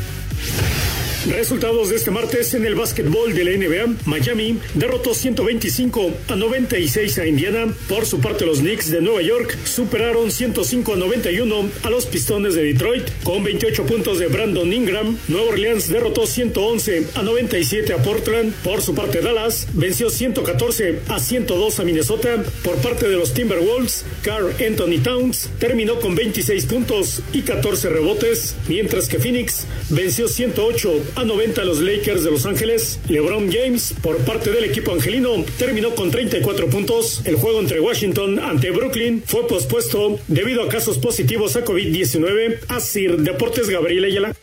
Resultados 1.27 1.89
de 1.89 1.97
este 1.97 2.09
martes 2.09 2.55
en 2.55 2.65
el 2.65 2.73
básquetbol 2.73 3.35
de 3.35 3.43
la 3.45 3.51
NBA. 3.51 3.95
Miami 4.05 4.57
derrotó 4.73 5.13
125 5.13 6.11
a 6.29 6.35
96 6.35 7.19
a 7.19 7.27
Indiana. 7.27 7.71
Por 7.87 8.07
su 8.07 8.19
parte, 8.19 8.43
los 8.43 8.61
Knicks 8.61 8.89
de 8.89 9.01
Nueva 9.01 9.21
York 9.21 9.55
superaron 9.63 10.31
105 10.31 10.93
a 10.93 10.95
91 10.95 11.69
a 11.83 11.89
los 11.91 12.07
Pistones 12.07 12.55
de 12.55 12.63
Detroit 12.63 13.03
con 13.23 13.43
28 13.43 13.85
puntos 13.85 14.17
de 14.17 14.27
Brandon 14.27 14.73
Ingram. 14.73 15.15
Nueva 15.27 15.49
Orleans 15.49 15.89
derrotó 15.89 16.25
111 16.25 17.05
a 17.13 17.21
97 17.21 17.93
a 17.93 17.97
Portland. 18.01 18.51
Por 18.63 18.81
su 18.81 18.95
parte, 18.95 19.21
Dallas 19.21 19.67
venció 19.73 20.09
114 20.09 21.01
a 21.07 21.19
102 21.19 21.79
a 21.79 21.83
Minnesota. 21.83 22.43
Por 22.63 22.77
parte 22.77 23.07
de 23.07 23.17
los 23.17 23.35
Timberwolves, 23.35 24.05
Carl 24.23 24.55
Anthony 24.59 24.99
Towns 25.03 25.51
terminó 25.59 25.99
con 25.99 26.15
26 26.15 26.65
puntos 26.65 27.21
y 27.31 27.41
14 27.41 27.89
rebotes, 27.89 28.55
mientras 28.67 29.07
que 29.07 29.19
Phoenix 29.19 29.67
venció 29.91 30.27
108 30.27 31.10
a 31.15 31.23
90 31.23 31.61
a 31.61 31.65
los 31.65 31.79
Lakers 31.79 32.23
de 32.23 32.31
Los 32.31 32.45
Ángeles. 32.45 32.99
LeBron 33.07 33.51
James, 33.51 33.93
por 34.01 34.17
parte 34.19 34.51
del 34.51 34.65
equipo 34.65 34.91
angelino, 34.91 35.43
terminó 35.57 35.95
con 35.95 36.11
34 36.11 36.67
puntos. 36.69 37.21
El 37.25 37.35
juego 37.35 37.59
entre 37.59 37.79
Washington 37.79 38.39
ante 38.39 38.71
Brooklyn 38.71 39.23
fue 39.25 39.47
pospuesto 39.47 40.19
debido 40.27 40.63
a 40.63 40.69
casos 40.69 40.97
positivos 40.97 41.55
a 41.55 41.65
COVID-19. 41.65 42.59
Así, 42.67 43.07
Deportes 43.07 43.69
Gabriel 43.69 44.05
Ayala. 44.05 44.35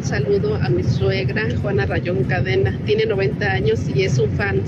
Un 0.00 0.06
saludo 0.06 0.54
a 0.54 0.70
mi 0.70 0.82
suegra, 0.82 1.42
Juana 1.60 1.84
Rayón 1.84 2.24
Cadena. 2.24 2.78
Tiene 2.86 3.04
90 3.04 3.44
años 3.44 3.80
y 3.94 4.04
es 4.04 4.18
un 4.18 4.30
fan. 4.30 4.62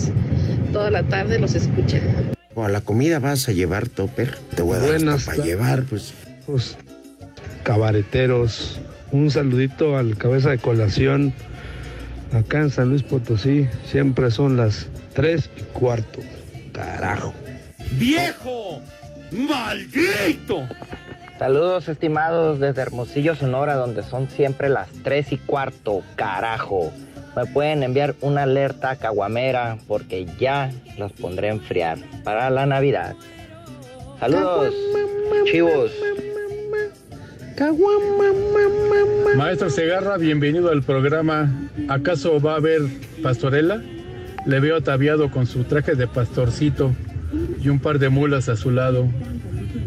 Toda 0.74 0.90
la 0.90 1.02
tarde 1.04 1.38
los 1.38 1.54
escucha. 1.54 2.00
O 2.54 2.64
a 2.64 2.68
la 2.68 2.82
comida 2.82 3.18
vas 3.18 3.48
a 3.48 3.52
llevar 3.52 3.88
topper. 3.88 4.36
Te 4.54 4.60
voy 4.60 4.76
a 4.76 4.80
dar 4.80 4.88
Buenas 4.90 5.24
para 5.24 5.42
llevar, 5.42 5.84
pues. 5.84 6.12
Pues, 6.44 6.76
cabareteros, 7.62 8.78
un 9.10 9.30
saludito 9.30 9.96
al 9.96 10.18
cabeza 10.18 10.50
de 10.50 10.58
colación 10.58 11.32
acá 12.34 12.60
en 12.60 12.70
San 12.70 12.90
Luis 12.90 13.02
Potosí. 13.02 13.68
Siempre 13.90 14.30
son 14.30 14.58
las 14.58 14.88
tres 15.14 15.48
y 15.56 15.62
cuarto. 15.72 16.20
Carajo. 16.72 17.32
¡Viejo! 17.92 18.82
¡Maldito! 19.30 20.68
Saludos 21.42 21.88
estimados 21.88 22.60
desde 22.60 22.82
Hermosillo, 22.82 23.34
Sonora, 23.34 23.74
donde 23.74 24.04
son 24.04 24.28
siempre 24.28 24.68
las 24.68 24.88
3 25.02 25.32
y 25.32 25.38
cuarto, 25.38 26.02
carajo. 26.14 26.92
Me 27.34 27.46
pueden 27.46 27.82
enviar 27.82 28.14
una 28.20 28.44
alerta 28.44 28.94
caguamera 28.94 29.76
porque 29.88 30.24
ya 30.38 30.70
los 30.98 31.10
pondré 31.10 31.48
a 31.48 31.54
enfriar 31.54 31.98
para 32.22 32.48
la 32.48 32.64
Navidad. 32.66 33.16
Saludos, 34.20 34.72
chivos. 35.46 35.90
Maestro 39.36 39.68
Segarra, 39.68 40.18
bienvenido 40.18 40.70
al 40.70 40.84
programa. 40.84 41.52
¿Acaso 41.88 42.40
va 42.40 42.52
a 42.52 42.58
haber 42.58 42.82
pastorela? 43.20 43.82
Le 44.46 44.60
veo 44.60 44.76
ataviado 44.76 45.28
con 45.28 45.46
su 45.48 45.64
traje 45.64 45.96
de 45.96 46.06
pastorcito 46.06 46.92
y 47.60 47.68
un 47.68 47.80
par 47.80 47.98
de 47.98 48.10
mulas 48.10 48.48
a 48.48 48.54
su 48.54 48.70
lado. 48.70 49.08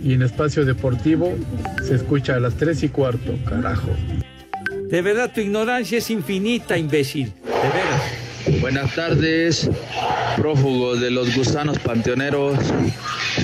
Y 0.06 0.14
en 0.14 0.22
espacio 0.22 0.66
deportivo 0.66 1.36
se 1.84 1.96
escucha 1.96 2.36
a 2.36 2.40
las 2.40 2.54
tres 2.54 2.84
y 2.84 2.90
cuarto, 2.90 3.40
carajo. 3.50 3.90
De 4.88 5.02
verdad, 5.02 5.32
tu 5.34 5.42
ignorancia 5.42 5.98
es 5.98 6.12
infinita, 6.12 6.78
imbécil. 6.78 7.34
De 7.44 7.52
veras. 7.52 8.25
Buenas 8.62 8.94
tardes, 8.94 9.68
prófugos 10.38 11.02
de 11.02 11.10
los 11.10 11.36
gusanos 11.36 11.80
panteoneros. 11.80 12.60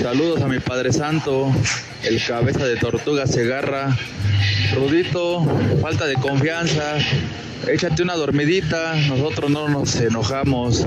Saludos 0.00 0.42
a 0.42 0.46
mi 0.46 0.60
Padre 0.60 0.92
Santo, 0.92 1.50
el 2.04 2.24
cabeza 2.24 2.64
de 2.64 2.76
tortuga 2.76 3.26
Segarra. 3.26 3.96
Rudito, 4.74 5.44
falta 5.80 6.06
de 6.06 6.14
confianza. 6.14 6.98
Échate 7.66 8.04
una 8.04 8.14
dormidita, 8.14 8.94
nosotros 9.08 9.50
no 9.50 9.68
nos 9.68 9.96
enojamos. 9.96 10.86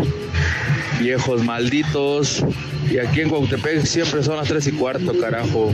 Viejos 0.99 1.43
malditos. 1.43 2.41
Y 2.89 2.99
aquí 2.99 3.21
en 3.21 3.29
Cuautepec 3.29 3.85
siempre 3.85 4.23
son 4.23 4.37
las 4.37 4.47
tres 4.47 4.65
y 4.67 4.71
cuarto, 4.71 5.19
carajo. 5.19 5.73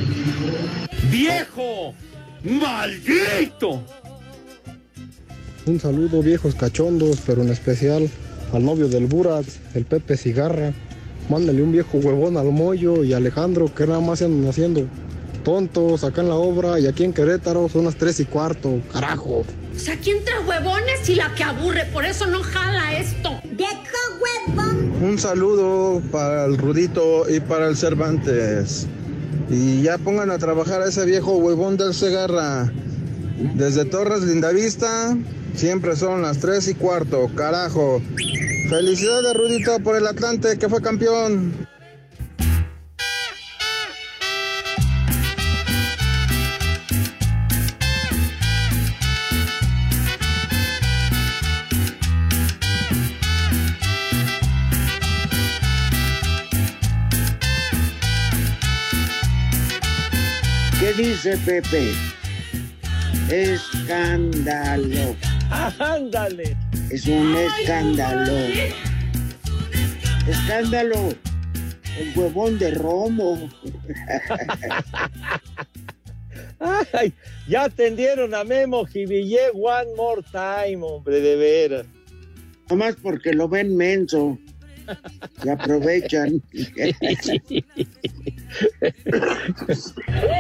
¡Viejo! 1.12 1.94
¡Maldito! 2.44 3.84
Un 5.68 5.80
saludo 5.80 6.24
viejos 6.24 6.56
cachondos, 6.56 7.20
pero 7.26 7.44
en 7.44 7.50
especial 7.50 8.10
al 8.54 8.66
novio 8.66 8.88
del 8.88 9.08
Burat, 9.08 9.46
el 9.74 9.86
Pepe 9.86 10.18
Cigarra. 10.18 10.74
Mándale 11.30 11.62
un 11.62 11.72
viejo 11.72 11.98
huevón 11.98 12.38
al 12.38 12.52
Moyo 12.52 13.04
y 13.04 13.14
a 13.14 13.18
Alejandro 13.18 13.74
que 13.74 13.88
nada 13.88 14.02
más 14.02 14.22
andan 14.22 14.50
haciendo 14.50 14.88
tontos 15.44 16.04
acá 16.04 16.22
en 16.22 16.30
la 16.30 16.36
obra 16.36 16.80
y 16.80 16.88
aquí 16.88 17.04
en 17.04 17.14
Querétaro 17.14 17.68
son 17.70 17.86
las 17.86 17.96
tres 17.96 18.20
y 18.20 18.26
cuarto, 18.26 18.80
carajo. 18.92 19.44
O 19.76 19.80
sea, 19.80 19.94
aquí 19.96 20.12
entre 20.12 20.40
huevones 20.40 21.08
y 21.10 21.16
la 21.16 21.34
que 21.34 21.44
aburre, 21.44 21.86
por 21.94 22.06
eso 22.06 22.28
no 22.28 22.44
jala 22.44 22.98
esto. 22.98 23.40
¡Viejo 23.52 23.74
huevón! 24.22 24.92
Un 25.02 25.18
saludo 25.18 26.02
para 26.12 26.46
el 26.46 26.58
Rudito 26.58 27.30
y 27.30 27.40
para 27.40 27.68
el 27.68 27.78
Cervantes. 27.78 28.88
Y 29.50 29.82
ya 29.82 29.98
pongan 29.98 30.32
a 30.32 30.38
trabajar 30.38 30.82
a 30.82 30.90
ese 30.90 31.06
viejo 31.06 31.38
huevón 31.38 31.78
del 31.78 31.94
Segarra. 31.94 32.72
Desde 33.56 33.86
Torres 33.86 34.22
Lindavista, 34.22 35.18
siempre 35.56 35.96
son 35.96 36.22
las 36.22 36.40
3 36.40 36.68
y 36.70 36.74
cuarto, 36.76 37.30
carajo. 37.36 38.02
Felicidades, 38.70 39.34
Rudito, 39.36 39.80
por 39.80 39.98
el 39.98 40.08
Atlante 40.08 40.58
que 40.58 40.70
fue 40.70 40.82
campeón. 40.82 41.68
¿Qué 60.80 60.94
dice 60.94 61.38
Pepe? 61.46 61.92
Escándalo. 63.30 65.16
Ándale. 65.52 66.56
Es 66.90 67.06
un 67.08 67.36
escándalo. 67.36 68.32
Escándalo. 70.28 71.10
El 71.98 72.18
huevón 72.18 72.58
de 72.58 72.72
Romo. 72.72 73.50
Ay, 76.60 77.12
ya 77.48 77.64
atendieron 77.66 78.34
a 78.36 78.44
Memo 78.44 78.86
Jivillé 78.86 79.50
one 79.54 79.96
more 79.98 80.22
time, 80.32 80.84
hombre, 80.84 81.20
de 81.20 81.36
veras. 81.36 81.86
Nomás 82.70 82.96
porque 83.02 83.34
lo 83.34 83.50
ven 83.50 83.76
menso. 83.76 84.38
Y 85.44 85.50
aprovechan. 85.50 86.42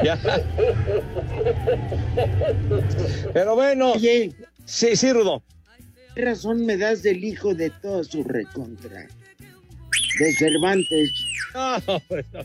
Ya. 0.03 0.19
Pero 3.33 3.55
bueno. 3.55 3.93
Oye. 3.93 4.33
Sí, 4.71 4.95
sí, 4.95 5.11
Rudo. 5.11 5.43
¿Qué 6.15 6.21
razón 6.21 6.65
me 6.65 6.77
das 6.77 7.03
del 7.03 7.25
hijo 7.25 7.53
de 7.53 7.69
todo 7.69 8.05
su 8.05 8.23
recontra? 8.23 9.05
De 10.17 10.33
Cervantes. 10.39 11.11
No, 11.53 11.99
pues, 12.07 12.25
no. 12.31 12.39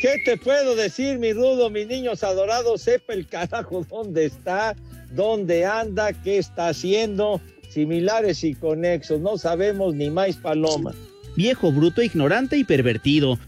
¿Qué 0.00 0.16
te 0.24 0.36
puedo 0.36 0.74
decir, 0.74 1.20
mi 1.20 1.32
Rudo, 1.32 1.70
mis 1.70 1.86
niños 1.86 2.24
adorados? 2.24 2.82
Sepa 2.82 3.12
el 3.12 3.28
carajo 3.28 3.86
dónde 3.88 4.24
está, 4.24 4.74
dónde 5.12 5.64
anda, 5.64 6.12
qué 6.12 6.38
está 6.38 6.70
haciendo. 6.70 7.40
similares 7.70 8.42
y 8.42 8.54
conexos. 8.54 9.20
No 9.20 9.38
sabemos 9.38 9.94
ni 9.94 10.10
más 10.10 10.34
paloma. 10.36 10.92
Viejo, 11.36 11.70
bruto, 11.70 12.02
ignorante 12.02 12.56
y 12.56 12.64
pervertido. 12.64 13.38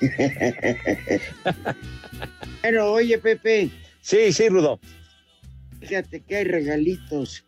Pero 2.62 2.92
oye, 2.92 3.18
Pepe. 3.18 3.68
Sí, 4.00 4.32
sí, 4.32 4.48
Rudo. 4.48 4.80
Fíjate 5.80 6.20
que 6.20 6.36
hay 6.36 6.44
regalitos. 6.44 7.44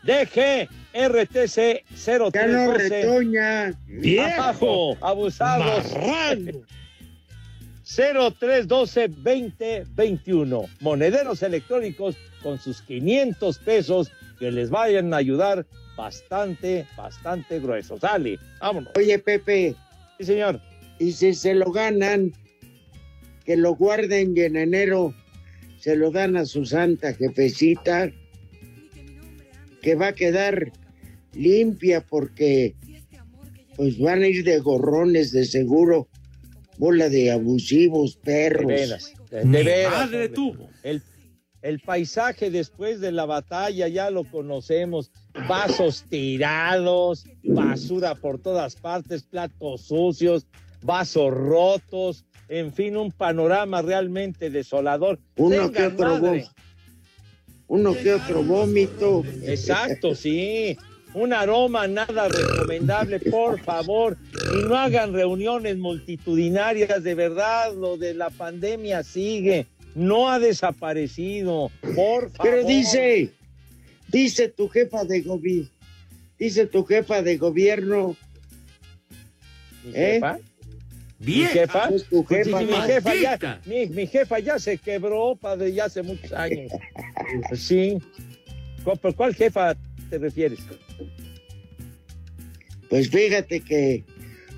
DG 0.03 0.69
RTC 0.95 1.85
0312. 1.95 2.31
Ya 2.35 2.47
no 2.47 2.73
retoña. 2.73 3.75
Viejo, 3.87 4.97
abusados. 5.01 5.95
Marrano. 5.95 6.61
0312-2021. 7.85 10.69
Monederos 10.81 11.43
electrónicos 11.43 12.17
con 12.43 12.59
sus 12.59 12.83
500 12.83 13.59
pesos 13.61 14.13
que 14.39 14.53
les 14.53 14.69
vayan 14.71 15.15
a 15.15 15.19
ayudar 15.19 15.67
bastante, 15.97 16.87
bastante 16.97 17.59
gruesos. 17.59 18.01
Dale, 18.01 18.39
vámonos. 18.61 18.93
Oye, 18.97 19.19
Pepe. 19.19 19.75
Sí, 20.19 20.25
señor. 20.25 20.61
Y 20.99 21.13
si 21.13 21.35
se 21.35 21.55
lo 21.55 21.73
ganan, 21.73 22.33
que 23.49 23.57
lo 23.57 23.77
guarden 23.77 24.37
y 24.37 24.41
en 24.43 24.57
enero 24.57 25.15
se 25.79 25.97
lo 25.97 26.11
dan 26.11 26.37
a 26.37 26.45
su 26.45 26.67
santa 26.67 27.15
jefecita, 27.15 28.13
que 29.81 29.95
va 29.95 30.09
a 30.09 30.13
quedar 30.13 30.71
limpia 31.33 32.05
porque 32.05 32.77
pues 33.75 33.99
van 33.99 34.23
a 34.23 34.27
ir 34.27 34.45
de 34.45 34.59
gorrones 34.59 35.33
de 35.33 35.47
seguro, 35.47 36.09
bola 36.77 37.09
de 37.09 37.31
abusivos, 37.31 38.17
perros. 38.17 38.67
De 38.67 38.75
veras, 38.75 39.15
de, 39.31 39.45
de 39.45 39.63
veras, 39.63 40.03
hombre. 40.03 40.31
El, 40.83 41.03
el 41.63 41.81
paisaje 41.81 42.51
después 42.51 43.01
de 43.01 43.13
la 43.13 43.25
batalla 43.25 43.89
ya 43.89 44.11
lo 44.11 44.25
conocemos. 44.25 45.11
Vasos 45.49 46.05
tirados, 46.11 47.25
basura 47.43 48.15
por 48.15 48.43
todas 48.43 48.77
partes, 48.77 49.23
platos 49.23 49.87
sucios, 49.87 50.47
vasos 50.83 51.33
rotos, 51.33 52.27
en 52.49 52.73
fin, 52.73 52.97
un 52.97 53.13
panorama 53.13 53.83
realmente 53.83 54.51
desolador. 54.51 55.19
Uno 55.37 55.71
que 55.71 55.87
otro 55.87 56.19
madre. 56.19 56.45
vó- 56.45 56.53
uno 57.69 57.93
que 57.95 58.15
otro 58.15 58.43
vómito. 58.43 59.23
Exacto, 59.43 60.15
sí. 60.15 60.77
Un 61.15 61.33
aroma 61.33 61.87
nada 61.87 62.29
recomendable, 62.29 63.19
por 63.21 63.61
favor. 63.61 64.17
Y 64.55 64.67
no 64.67 64.77
hagan 64.77 65.13
reuniones 65.13 65.77
multitudinarias, 65.79 67.03
de 67.03 67.15
verdad, 67.15 67.75
lo 67.75 67.97
de 67.97 68.15
la 68.15 68.31
pandemia 68.31 69.03
sigue. 69.03 69.67
No 69.95 70.31
ha 70.31 70.39
desaparecido, 70.39 71.71
por 71.95 72.31
favor. 72.31 72.33
Pero 72.43 72.67
dice, 72.67 73.33
dice 74.09 74.49
tu 74.49 74.69
jefa 74.69 75.05
de 75.05 75.23
gobierno, 75.23 75.71
dice 76.39 76.67
tu 76.67 76.85
jefa 76.85 77.21
de 77.23 77.37
gobierno, 77.37 78.17
¿Mi 79.85 79.91
¿eh? 79.95 80.13
jefa? 80.15 80.39
¿Mi 81.19 81.45
jefa? 81.47 81.89
Es 81.89 82.05
tu 82.05 82.25
Pues, 82.25 82.47
jefa, 82.47 82.59
sí, 82.61 82.65
mi, 82.67 82.73
jefa 82.75 83.15
ya, 83.17 83.61
mi, 83.67 83.87
mi 83.89 84.07
jefa 84.07 84.39
ya 84.39 84.59
se 84.59 84.79
quebró, 84.79 85.35
padre, 85.37 85.73
ya 85.73 85.87
hace 85.87 86.03
muchos 86.03 86.33
años. 86.33 86.71
Pues 87.49 87.61
Sí. 87.63 87.99
¿Cu- 88.85 88.97
¿Por 88.97 89.15
cuál 89.17 89.35
jefa 89.35 89.77
te 90.11 90.19
refieres? 90.19 90.61
Pues 92.89 93.11
fíjate 93.11 93.61
que, 93.61 94.05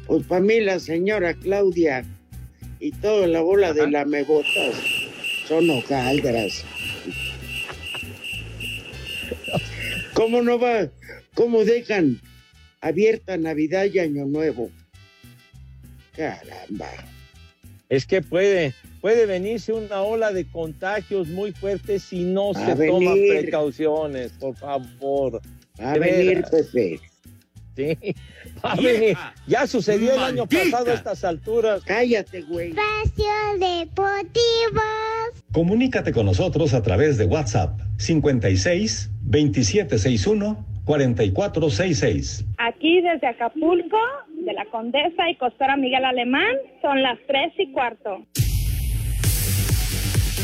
pues 0.07 0.25
para 0.27 0.42
mí 0.42 0.61
la 0.61 0.79
señora 0.79 1.35
Claudia 1.35 2.05
y 2.79 2.92
toda 2.92 3.27
la 3.27 3.40
bola 3.40 3.73
de 3.73 3.90
lamebotas 3.90 4.75
son 5.49 5.68
hojaldras. 5.70 6.64
¿Cómo 10.14 10.42
no 10.42 10.59
va? 10.59 10.88
¿Cómo 11.35 11.64
dejan 11.64 12.20
abierta 12.81 13.37
Navidad 13.37 13.87
y 13.92 13.99
Año 13.99 14.27
Nuevo? 14.27 14.70
Caramba. 16.16 16.88
Es 17.88 18.07
que 18.07 18.23
puede, 18.23 18.73
puede 19.01 19.27
venirse 19.27 19.73
una 19.73 20.03
ola 20.03 20.33
de 20.33 20.49
contagios 20.49 21.27
muy 21.29 21.53
fuerte 21.53 21.99
si 21.99 22.23
no 22.23 22.53
Va 22.53 22.66
se 22.66 22.87
toman 22.87 23.14
precauciones, 23.14 24.33
por 24.33 24.57
favor. 24.57 25.40
Va 25.81 25.92
a 25.92 25.99
venir. 25.99 26.44
Pepe. 26.51 27.01
Sí, 27.77 28.14
va 28.64 28.73
a 28.73 28.77
venir. 28.77 29.16
Ya 29.46 29.66
sucedió 29.66 30.12
el 30.14 30.20
año 30.20 30.46
pasado 30.46 30.90
a 30.90 30.94
estas 30.94 31.25
alturas. 31.25 31.83
Cállate, 31.85 32.42
güey. 32.42 32.70
Espacio 32.70 33.33
Deportivo. 33.59 34.83
Comunícate 35.53 36.12
con 36.12 36.27
nosotros 36.27 36.75
a 36.75 36.83
través 36.83 37.18
de 37.18 37.25
WhatsApp 37.25 37.81
56 37.99 39.11
2761 39.23 40.66
4466. 40.85 42.44
Aquí 42.59 43.01
desde 43.01 43.27
Acapulco, 43.27 43.99
de 44.40 44.53
la 44.53 44.64
Condesa 44.66 45.29
y 45.29 45.37
Costora 45.37 45.76
Miguel 45.76 46.05
Alemán, 46.05 46.57
son 46.83 47.03
las 47.03 47.18
tres 47.26 47.53
y 47.59 47.72
cuarto. 47.72 48.24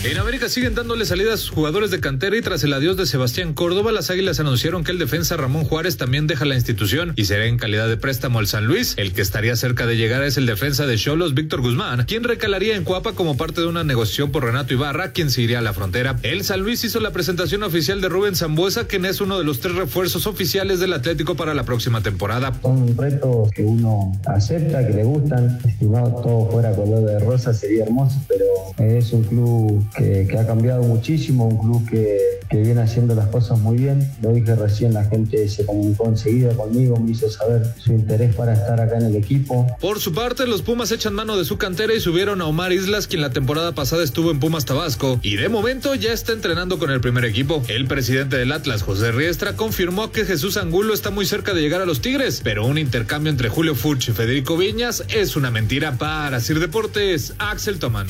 En 0.04 0.18
América 0.18 0.48
siguen 0.48 0.74
dándole 0.76 1.04
salida 1.04 1.34
a 1.34 1.36
sus 1.36 1.50
jugadores 1.50 1.90
de 1.90 1.98
cantera 1.98 2.36
y 2.36 2.42
tras 2.42 2.62
el 2.62 2.72
adiós 2.72 2.96
de 2.96 3.06
Sebastián 3.06 3.54
Córdoba, 3.54 3.90
las 3.90 4.08
Águilas 4.08 4.38
anunciaron 4.38 4.84
que 4.84 4.92
el 4.92 5.00
defensa 5.00 5.36
Ramón 5.36 5.64
Juárez 5.64 5.96
también 5.96 6.28
deja 6.28 6.44
la 6.44 6.54
institución 6.54 7.12
y 7.16 7.24
será 7.24 7.46
en 7.46 7.58
calidad 7.58 7.88
de 7.88 7.96
préstamo 7.96 8.38
al 8.38 8.46
San 8.46 8.66
Luis. 8.66 8.94
El 8.98 9.12
que 9.12 9.22
estaría 9.22 9.56
cerca 9.56 9.84
de 9.84 9.96
llegar 9.96 10.22
es 10.22 10.36
el 10.36 10.46
defensa 10.46 10.86
de 10.86 10.96
Cholos, 10.96 11.34
Víctor 11.34 11.60
Guzmán, 11.60 12.04
quien 12.04 12.22
recalaría 12.22 12.76
en 12.76 12.84
Cuapa 12.84 13.14
como 13.14 13.36
parte 13.36 13.60
de 13.60 13.66
una 13.66 13.82
negociación 13.82 14.30
por 14.30 14.44
Renato 14.44 14.74
Ibarra, 14.74 15.10
quien 15.10 15.30
se 15.30 15.42
iría 15.42 15.58
a 15.58 15.62
la 15.62 15.72
frontera. 15.72 16.16
El 16.22 16.44
San 16.44 16.60
Luis 16.60 16.84
hizo 16.84 17.00
la 17.00 17.10
presentación 17.10 17.64
oficial 17.64 18.00
de 18.00 18.08
Rubén 18.08 18.36
Zambuesa, 18.36 18.86
quien 18.86 19.06
es 19.06 19.20
uno 19.20 19.38
de 19.38 19.44
los 19.44 19.60
tres 19.60 19.74
refuerzos 19.74 20.28
oficiales 20.28 20.78
del 20.78 20.92
Atlético 20.92 21.34
para 21.34 21.52
la 21.52 21.64
próxima 21.64 22.00
temporada. 22.00 22.52
Son 22.62 22.96
retos 22.96 23.50
que 23.50 23.62
uno 23.62 24.12
acepta, 24.26 24.86
que 24.86 24.94
le 24.94 25.04
gustan. 25.04 25.58
Si 25.78 25.86
no 25.86 26.04
todo 26.22 26.48
fuera 26.50 26.72
color 26.76 27.04
de 27.04 27.18
rosa 27.18 27.52
sería 27.52 27.84
hermoso, 27.84 28.20
pero 28.28 28.44
es 28.78 29.12
un 29.12 29.24
club 29.24 29.85
que, 29.96 30.26
ha 30.38 30.46
cambiado 30.46 30.82
muchísimo, 30.82 31.46
un 31.46 31.58
club 31.58 31.88
que, 31.88 32.18
que 32.48 32.58
viene 32.58 32.80
haciendo 32.80 33.14
las 33.14 33.28
cosas 33.28 33.58
muy 33.58 33.78
bien. 33.78 34.10
Lo 34.22 34.32
dije 34.32 34.54
recién, 34.54 34.94
la 34.94 35.04
gente 35.04 35.48
se 35.48 35.64
comunicó 35.64 36.08
enseguida 36.08 36.54
conmigo, 36.54 36.96
me 36.98 37.12
hizo 37.12 37.30
saber 37.30 37.62
su 37.78 37.92
interés 37.92 38.34
para 38.34 38.54
estar 38.54 38.80
acá 38.80 38.98
en 38.98 39.06
el 39.06 39.16
equipo. 39.16 39.66
Por 39.80 40.00
su 40.00 40.12
parte, 40.12 40.46
los 40.46 40.62
Pumas 40.62 40.90
echan 40.92 41.14
mano 41.14 41.36
de 41.36 41.44
su 41.44 41.58
cantera 41.58 41.94
y 41.94 42.00
subieron 42.00 42.40
a 42.40 42.46
Omar 42.46 42.72
Islas, 42.72 43.06
quien 43.06 43.22
la 43.22 43.30
temporada 43.30 43.72
pasada 43.72 44.02
estuvo 44.02 44.30
en 44.30 44.40
Pumas 44.40 44.64
Tabasco 44.64 45.18
y 45.22 45.36
de 45.36 45.48
momento 45.48 45.94
ya 45.94 46.12
está 46.12 46.32
entrenando 46.32 46.78
con 46.78 46.90
el 46.90 47.00
primer 47.00 47.24
equipo. 47.24 47.62
El 47.68 47.86
presidente 47.86 48.36
del 48.36 48.52
Atlas, 48.52 48.82
José 48.82 49.12
Riestra, 49.12 49.54
confirmó 49.54 50.12
que 50.12 50.24
Jesús 50.24 50.56
Angulo 50.56 50.94
está 50.94 51.10
muy 51.10 51.26
cerca 51.26 51.54
de 51.54 51.60
llegar 51.60 51.80
a 51.80 51.86
los 51.86 52.00
Tigres, 52.00 52.40
pero 52.42 52.66
un 52.66 52.78
intercambio 52.78 53.30
entre 53.30 53.48
Julio 53.48 53.74
Furch 53.74 54.08
y 54.08 54.12
Federico 54.12 54.56
Viñas 54.56 55.04
es 55.08 55.36
una 55.36 55.50
mentira 55.50 55.92
para 55.98 56.40
Sir 56.40 56.60
Deportes, 56.60 57.34
Axel 57.38 57.78
Tomán. 57.78 58.06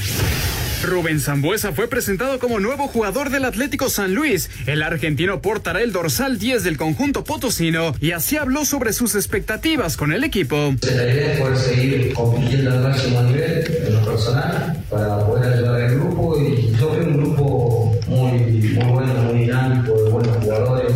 Rubén 0.87 1.21
Zambuesa 1.21 1.73
fue 1.73 1.89
presentado 1.89 2.39
como 2.39 2.61
nuevo 2.61 2.87
jugador 2.87 3.31
del 3.31 3.45
Atlético 3.45 3.91
San 3.91 4.15
Luis. 4.15 4.49
El 4.67 4.83
argentino 4.83 5.43
portará 5.43 5.83
el 5.83 5.93
dorsal 5.93 6.39
10 6.39 6.63
del 6.63 6.77
conjunto 6.77 7.25
potosino 7.25 7.95
y 8.01 8.13
así 8.13 8.37
habló 8.37 8.65
sobre 8.65 8.93
sus 8.93 9.15
expectativas 9.17 9.97
con 9.97 10.13
el 10.13 10.23
equipo. 10.25 10.75
La 10.83 10.93
idea 10.93 11.33
es 11.33 11.41
poder 11.41 11.59
seguir 11.59 12.15
compitiendo 12.15 12.71
al 12.71 12.81
máximo 12.83 13.23
nivel 13.23 13.65
en 13.87 13.95
lo 13.95 14.05
personal 14.05 14.85
para 14.89 15.27
poder 15.27 15.53
ayudar 15.55 15.83
al 15.83 15.95
grupo 15.97 16.41
y 16.41 16.73
yo 16.79 16.91
creo 16.91 17.09
un 17.09 17.17
grupo 17.17 17.99
muy, 18.07 18.39
muy 18.39 18.93
bueno, 18.93 19.15
muy 19.25 19.41
dinámico, 19.41 20.03
de 20.03 20.11
buenos 20.11 20.37
jugadores. 20.37 20.93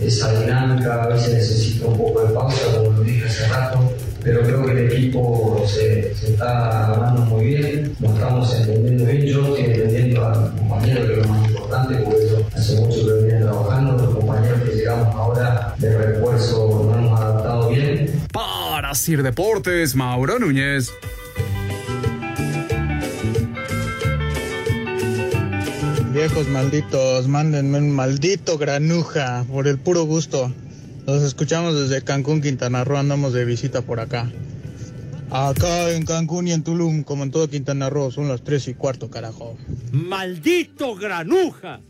Esa 0.00 0.40
dinámica 0.40 1.02
a 1.02 1.08
veces 1.08 1.34
necesita 1.34 1.86
un 1.86 1.98
poco 1.98 2.26
de 2.26 2.32
pausa, 2.32 2.76
como 2.76 2.92
lo 2.92 3.02
dije 3.02 3.24
hace 3.24 3.48
rato, 3.48 3.92
pero 4.22 4.42
creo 4.42 4.64
que 4.64 4.72
el 4.72 4.90
equipo 4.90 5.64
se, 5.66 6.01
está 6.42 6.92
ganando 6.92 7.20
muy 7.22 7.46
bien, 7.46 7.96
nos 8.00 8.12
estamos 8.14 8.54
entendiendo 8.54 9.04
bien. 9.04 9.26
Yo 9.26 9.42
estoy 9.42 9.64
entendiendo 9.64 10.24
a 10.24 10.38
mis 10.38 10.60
compañeros, 10.60 11.06
que 11.06 11.12
es 11.12 11.26
lo 11.26 11.32
más 11.32 11.48
importante, 11.48 11.94
porque 11.96 12.24
eso 12.24 12.46
hace 12.54 12.80
mucho 12.80 13.06
que 13.06 13.24
vienen 13.24 13.42
trabajando. 13.42 14.04
Los 14.04 14.14
compañeros 14.14 14.60
que 14.62 14.76
llegamos 14.76 15.14
ahora 15.14 15.74
de 15.78 15.98
refuerzo 15.98 16.84
nos 16.84 16.96
hemos 16.96 17.20
adaptado 17.20 17.68
bien. 17.70 18.22
Para 18.32 18.94
Sir 18.94 19.22
Deportes, 19.22 19.94
Mauro 19.94 20.38
Núñez. 20.38 20.90
Viejos 26.12 26.46
malditos, 26.48 27.26
mándenme 27.26 27.78
un 27.78 27.90
maldito 27.90 28.58
granuja 28.58 29.46
por 29.50 29.66
el 29.66 29.78
puro 29.78 30.04
gusto. 30.04 30.52
Los 31.06 31.22
escuchamos 31.22 31.74
desde 31.80 32.02
Cancún, 32.02 32.42
Quintana 32.42 32.84
Roo, 32.84 32.98
andamos 32.98 33.32
de 33.32 33.46
visita 33.46 33.80
por 33.80 33.98
acá. 33.98 34.30
Acá 35.34 35.90
en 35.92 36.04
Cancún 36.04 36.46
y 36.46 36.52
en 36.52 36.62
Tulum, 36.62 37.04
como 37.04 37.22
en 37.22 37.30
todo 37.30 37.48
Quintana 37.48 37.88
Roo, 37.88 38.10
son 38.10 38.28
las 38.28 38.42
tres 38.42 38.68
y 38.68 38.74
cuarto, 38.74 39.08
carajo. 39.08 39.56
¡Maldito 39.90 40.94
granuja! 40.94 41.80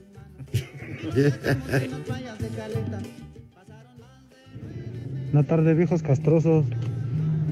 Una 5.33 5.42
tarde, 5.42 5.74
viejos 5.74 6.05
castrosos. 6.05 6.64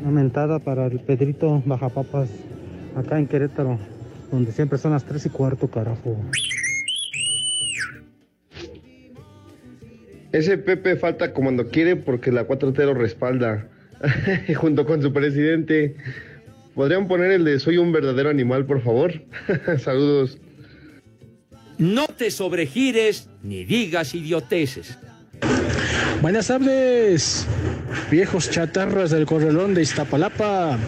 Una 0.03 0.13
mentada 0.13 0.61
para 0.61 0.87
el 0.87 1.01
Pedrito 1.01 1.61
Bajapapas, 1.67 2.29
acá 2.95 3.19
en 3.19 3.27
Querétaro, 3.27 3.77
donde 4.31 4.53
siempre 4.53 4.79
son 4.79 4.93
las 4.93 5.05
tres 5.05 5.27
y 5.27 5.29
cuarto, 5.29 5.69
carajo. 5.69 6.17
Ese 10.31 10.57
Pepe 10.57 10.95
falta 10.95 11.33
cuando 11.33 11.69
quiere 11.69 11.97
porque 11.97 12.31
la 12.31 12.47
4T 12.47 12.85
lo 12.85 12.95
respalda, 12.95 13.67
junto 14.57 14.87
con 14.87 15.03
su 15.03 15.13
presidente. 15.13 15.97
¿Podrían 16.75 17.09
poner 17.09 17.33
el 17.33 17.45
de 17.45 17.59
soy 17.59 17.79
un 17.79 17.93
verdadero 17.93 18.31
animal, 18.31 18.65
por 18.65 18.83
favor? 18.83 19.13
Saludos. 19.79 20.39
No 21.79 22.07
te 22.09 22.31
sobregires 22.31 23.29
ni 23.43 23.65
digas 23.65 24.15
idioteces. 24.15 24.99
Buenas 26.21 26.49
tardes, 26.49 27.47
viejos 28.11 28.51
chatarras 28.51 29.11
del 29.11 29.25
corralón 29.25 29.75
de 29.75 29.83
Iztapalapa. 29.83 30.79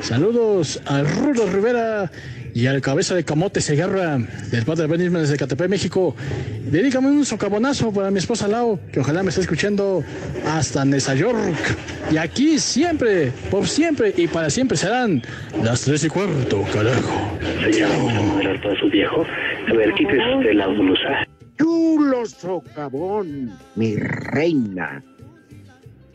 Saludos 0.00 0.80
al 0.86 1.08
Rudo 1.08 1.50
Rivera 1.50 2.10
y 2.58 2.66
al 2.66 2.80
cabeza 2.80 3.14
de 3.14 3.22
Camote 3.22 3.60
Segarra 3.60 4.18
del 4.50 4.64
padre 4.64 4.88
Benisman 4.88 5.22
desde 5.22 5.36
Catepec, 5.36 5.68
México. 5.68 6.16
Dedícame 6.64 7.06
un 7.06 7.24
socavonazo 7.24 7.92
para 7.92 8.10
mi 8.10 8.18
esposa 8.18 8.48
Lau, 8.48 8.80
que 8.90 8.98
ojalá 8.98 9.22
me 9.22 9.28
esté 9.28 9.42
escuchando 9.42 10.02
hasta 10.44 10.84
Nueva 10.84 11.14
York. 11.14 11.76
Y 12.10 12.16
aquí 12.16 12.58
siempre, 12.58 13.30
por 13.48 13.68
siempre 13.68 14.12
y 14.16 14.26
para 14.26 14.50
siempre 14.50 14.76
serán 14.76 15.22
las 15.62 15.82
tres 15.82 16.02
y 16.02 16.08
cuarto, 16.08 16.64
carajo. 16.72 17.38
Señora, 17.62 17.96
vamos 17.96 18.44
a 18.44 18.60
todo 18.60 18.74
su 18.74 18.90
viejo. 18.90 19.24
A 19.68 19.72
ver, 19.74 19.94
quítese 19.94 20.54
la 20.54 20.66
blusa. 20.66 21.28
Chulo 21.60 22.26
socavón, 22.26 23.52
mi 23.76 23.94
reina. 23.94 25.00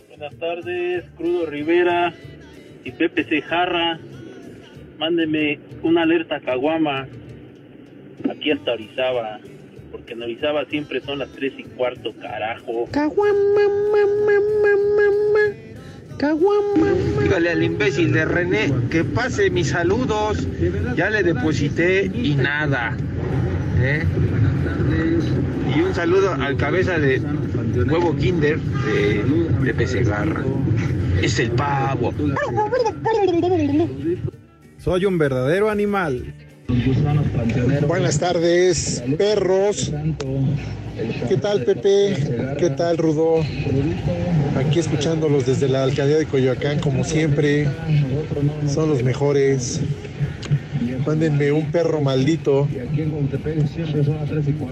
Buenas 0.10 0.38
tardes, 0.38 1.06
Crudo 1.15 1.45
Rivera 1.45 2.13
y 2.84 2.91
Pepe 2.91 3.23
Cejarra. 3.23 3.97
Mándeme 4.97 5.60
una 5.82 6.03
alerta 6.03 6.36
a 6.36 6.39
Caguama, 6.39 7.08
aquí 8.29 8.51
hasta 8.51 8.73
Orizaba, 8.73 9.39
porque 9.91 10.13
en 10.13 10.23
Orizaba 10.23 10.65
siempre 10.65 11.01
son 11.01 11.19
las 11.19 11.29
tres 11.29 11.53
y 11.58 11.63
cuarto, 11.63 12.13
carajo. 12.21 12.88
Caguama, 12.91 13.34
mamá, 13.91 14.06
mamá, 14.25 15.56
Caguama. 16.17 16.93
Dígale 17.21 17.49
al 17.49 17.63
imbécil 17.63 18.13
de 18.13 18.25
René 18.25 18.71
que 18.89 19.03
pase 19.03 19.49
mis 19.49 19.69
saludos. 19.69 20.47
Ya 20.95 21.10
le 21.10 21.23
deposité 21.23 22.06
y 22.13 22.36
nada. 22.36 22.95
¿eh? 23.82 24.03
Y 25.75 25.82
un 25.82 25.93
saludo 25.93 26.34
al 26.34 26.56
cabeza 26.56 26.99
de 26.99 27.19
huevo 27.89 28.15
Kinder 28.15 28.60
de 28.60 29.23
Pepe 29.65 29.88
Segarra. 29.88 30.43
Es 31.21 31.39
el 31.39 31.51
pavo. 31.51 32.13
Soy 34.84 35.06
un 35.06 35.17
verdadero 35.17 35.69
animal. 35.69 36.34
Buenas 37.88 38.19
tardes, 38.19 39.02
perros. 39.17 39.93
¿Qué 41.30 41.38
tal, 41.38 41.63
Pepe? 41.63 42.17
¿Qué 42.60 42.69
tal, 42.72 42.98
Rudo? 42.98 43.46
Aquí 44.58 44.80
escuchándolos 44.80 45.46
desde 45.46 45.69
la 45.69 45.84
alcaldía 45.84 46.17
de 46.17 46.26
Coyoacán, 46.26 46.80
como 46.80 47.06
siempre. 47.06 47.65
Son 48.67 48.89
los 48.89 49.02
mejores. 49.04 49.80
Mándenme 51.08 51.54
un 51.54 51.72
perro 51.72 52.02
maldito. 52.02 52.67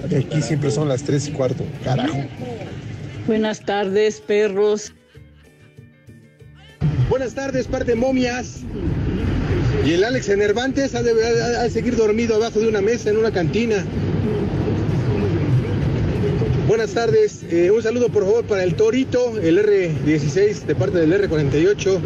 Y 0.09 0.15
aquí 0.15 0.41
siempre 0.41 0.71
son 0.71 0.89
las 0.89 1.03
3 1.03 1.27
y 1.29 1.31
cuarto. 1.31 1.63
Carajo. 1.85 2.17
Buenas 3.27 3.61
tardes, 3.61 4.19
perros. 4.19 4.93
Buenas 7.09 7.33
tardes, 7.33 7.65
par 7.65 7.85
de 7.85 7.95
momias. 7.95 8.63
Y 9.85 9.93
el 9.93 10.03
Alex 10.03 10.29
Enervantes 10.29 10.93
ha 10.93 11.01
de, 11.01 11.11
ha 11.11 11.63
de 11.63 11.69
seguir 11.69 11.95
dormido 11.95 12.35
abajo 12.35 12.59
de 12.59 12.67
una 12.67 12.81
mesa 12.81 13.09
en 13.09 13.17
una 13.17 13.31
cantina. 13.31 13.83
Buenas 16.67 16.91
tardes, 16.91 17.41
eh, 17.49 17.69
un 17.71 17.81
saludo 17.81 18.09
por 18.09 18.23
favor 18.23 18.45
para 18.45 18.63
el 18.63 18.75
Torito, 18.75 19.37
el 19.39 19.57
R16 19.57 20.65
de 20.65 20.75
parte 20.75 20.99
del 20.99 21.11
R48. 21.11 21.99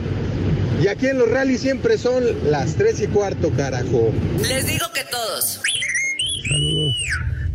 Y 0.81 0.87
aquí 0.87 1.07
en 1.07 1.19
los 1.19 1.29
rallies 1.29 1.61
siempre 1.61 1.97
son 1.97 2.23
las 2.49 2.75
3 2.75 3.01
y 3.01 3.07
cuarto, 3.07 3.51
carajo. 3.51 4.11
Les 4.41 4.65
digo 4.65 4.85
que 4.93 5.01
todos. 5.11 5.61
Saludos, 6.47 6.95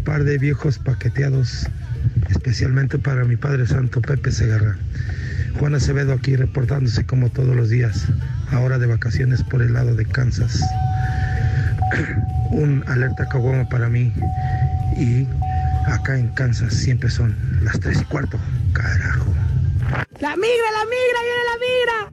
par 0.05 0.25
de 0.25 0.39
viejos 0.39 0.79
paqueteados, 0.79 1.67
especialmente 2.31 2.99
para 2.99 3.25
mi 3.25 3.37
Padre 3.37 3.67
Santo 3.67 4.01
Pepe 4.01 4.31
Segarra. 4.31 4.79
Juan 5.59 5.75
Acevedo 5.75 6.13
aquí 6.13 6.37
reportándose 6.37 7.05
como 7.05 7.31
todos 7.31 7.55
los 7.55 7.69
días, 7.69 8.07
ahora 8.51 8.79
de 8.79 8.87
vacaciones 8.87 9.43
por 9.43 9.63
el 9.63 9.75
lado 9.75 9.95
de 9.95 10.07
Kansas. 10.07 10.63
Un 12.51 12.85
alerta 12.87 13.29
caguama 13.29 13.69
para 13.69 13.89
mí 13.89 14.13
y 14.97 15.27
acá 15.87 16.19
en 16.19 16.29
Kansas 16.29 16.75
siempre 16.75 17.11
son 17.11 17.37
las 17.63 17.79
3 17.81 18.01
y 18.01 18.05
cuarto. 18.05 18.39
Carajo. 18.73 19.35
La 20.21 20.37
migra, 20.37 20.71
la 20.73 20.85
migra, 20.85 21.21
viene 21.25 21.45
la 21.51 21.57
migra. 21.59 22.11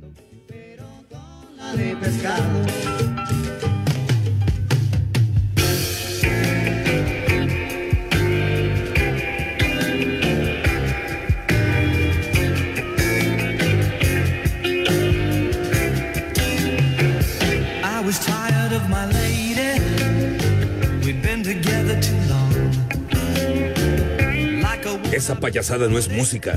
Esa 25.11 25.35
payasada 25.39 25.87
no 25.89 25.97
es 25.97 26.09
música. 26.09 26.53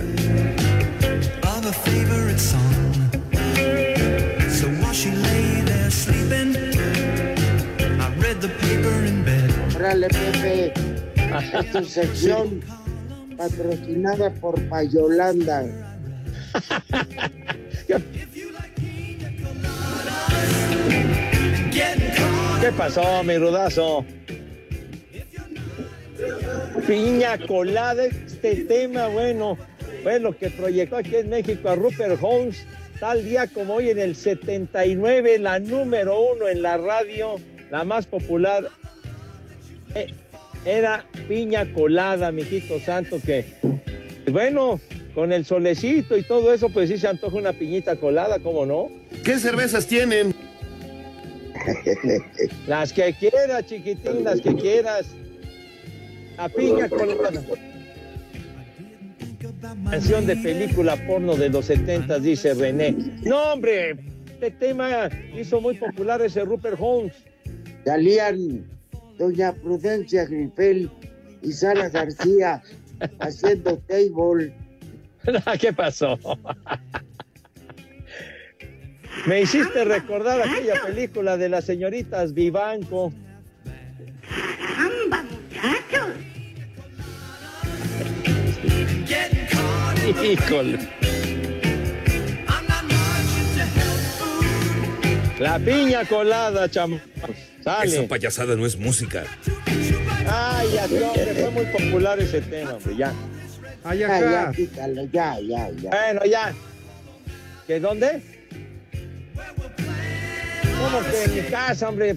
of 1.61 1.66
a 1.66 1.73
favorite 1.73 2.38
song. 2.38 2.95
So 4.49 4.69
while 4.81 4.93
she 4.93 5.11
lay 5.11 5.61
there 5.62 5.90
sleeping, 5.90 6.57
I 8.01 8.09
read 8.16 8.40
the 8.40 8.49
paper 8.61 9.05
in 9.05 9.25
bed. 9.25 9.51
Órale, 9.75 10.09
Pepe. 10.09 10.73
Es 11.59 11.73
tu 11.73 11.85
sección 11.85 12.62
patrocinada 13.37 14.31
por 14.40 14.61
Payolanda. 14.69 15.64
¿Qué 22.61 22.73
pasó, 22.73 23.23
mi 23.25 23.38
rudazo? 23.38 24.05
Piña 26.87 27.38
colada, 27.47 28.05
este 28.05 28.64
tema, 28.64 29.09
bueno, 29.09 29.57
fue 30.03 30.21
lo 30.21 30.37
que 30.37 30.51
proyectó 30.51 30.97
aquí 30.97 31.16
en 31.16 31.31
México 31.31 31.71
a 31.71 31.75
Rupert 31.75 32.19
Holmes, 32.21 32.66
tal 32.99 33.25
día 33.25 33.47
como 33.47 33.77
hoy 33.77 33.90
en 33.90 33.99
el 33.99 34.14
79, 34.14 35.38
la 35.38 35.59
número 35.59 36.21
uno 36.21 36.49
en 36.49 36.62
la 36.62 36.77
radio, 36.77 37.37
la 37.71 37.85
más 37.85 38.07
popular, 38.07 38.69
eh, 39.95 40.09
era 40.66 41.07
Piña 41.29 41.73
colada, 41.73 42.31
mijito 42.31 42.79
santo, 42.81 43.19
que, 43.25 43.47
bueno, 44.31 44.81
con 45.14 45.33
el 45.33 45.47
solecito 45.47 46.16
y 46.16 46.23
todo 46.23 46.53
eso, 46.53 46.69
pues 46.69 46.90
sí 46.90 46.99
se 46.99 47.09
antoja 47.09 47.37
una 47.37 47.53
piñita 47.53 47.97
colada, 47.97 48.38
¿cómo 48.40 48.66
no? 48.66 48.88
¿Qué 49.25 49.38
cervezas 49.38 49.87
tienen? 49.87 50.35
Las 52.66 52.92
que 52.92 53.14
quieras, 53.14 53.66
chiquitín, 53.66 54.25
las 54.25 54.40
que 54.40 54.55
quieras. 54.55 55.07
La 56.37 56.49
piña 56.49 56.88
colada. 56.88 57.42
Canción 59.90 60.27
de 60.27 60.37
película 60.37 60.96
porno 61.07 61.35
de 61.37 61.49
los 61.49 61.66
70, 61.66 62.18
dice 62.18 62.55
René. 62.55 62.92
No, 63.23 63.53
hombre, 63.53 63.96
este 64.33 64.51
tema 64.53 65.09
hizo 65.37 65.61
muy 65.61 65.77
popular 65.77 66.23
ese 66.23 66.44
Rupert 66.44 66.77
Holmes. 66.79 67.14
Salían 67.85 68.64
doña 69.18 69.53
Prudencia 69.53 70.25
Grifel 70.25 70.90
y 71.42 71.53
Sara 71.53 71.88
García 71.88 72.62
haciendo 73.18 73.77
table. 73.87 74.53
¿Qué 75.61 75.73
pasó? 75.73 76.18
Me 79.26 79.42
hiciste 79.42 79.85
recordar 79.85 80.40
aquella 80.40 80.80
película 80.83 81.37
de 81.37 81.48
las 81.48 81.64
señoritas 81.64 82.33
Vivanco. 82.33 83.12
Híjole. 90.22 90.78
La 95.38 95.59
piña 95.59 96.04
colada, 96.04 96.68
cham. 96.68 97.00
Sale. 97.62 97.92
Esa 97.92 98.09
payasada 98.09 98.56
no 98.56 98.66
es 98.66 98.76
música. 98.76 99.24
Ay, 100.26 100.68
ya, 100.74 100.85
hombre, 100.85 101.35
fue 101.35 101.50
muy 101.50 101.66
popular 101.66 102.20
ese 102.20 102.40
tema, 102.42 102.74
hombre, 102.74 102.96
ya. 102.96 103.12
Ay, 103.85 104.00
ya, 104.00 104.20
ya, 104.20 104.52
quítalo, 104.52 105.04
ya, 105.06 105.40
ya, 105.40 105.70
ya. 105.70 105.90
Bueno, 105.90 106.24
ya. 106.26 106.52
¿Que 107.66 107.80
dónde? 107.80 108.39
¿Cómo 110.81 111.01
que 111.11 111.25
en 111.25 111.35
mi 111.35 111.51
casa, 111.51 111.88
hombre? 111.88 112.16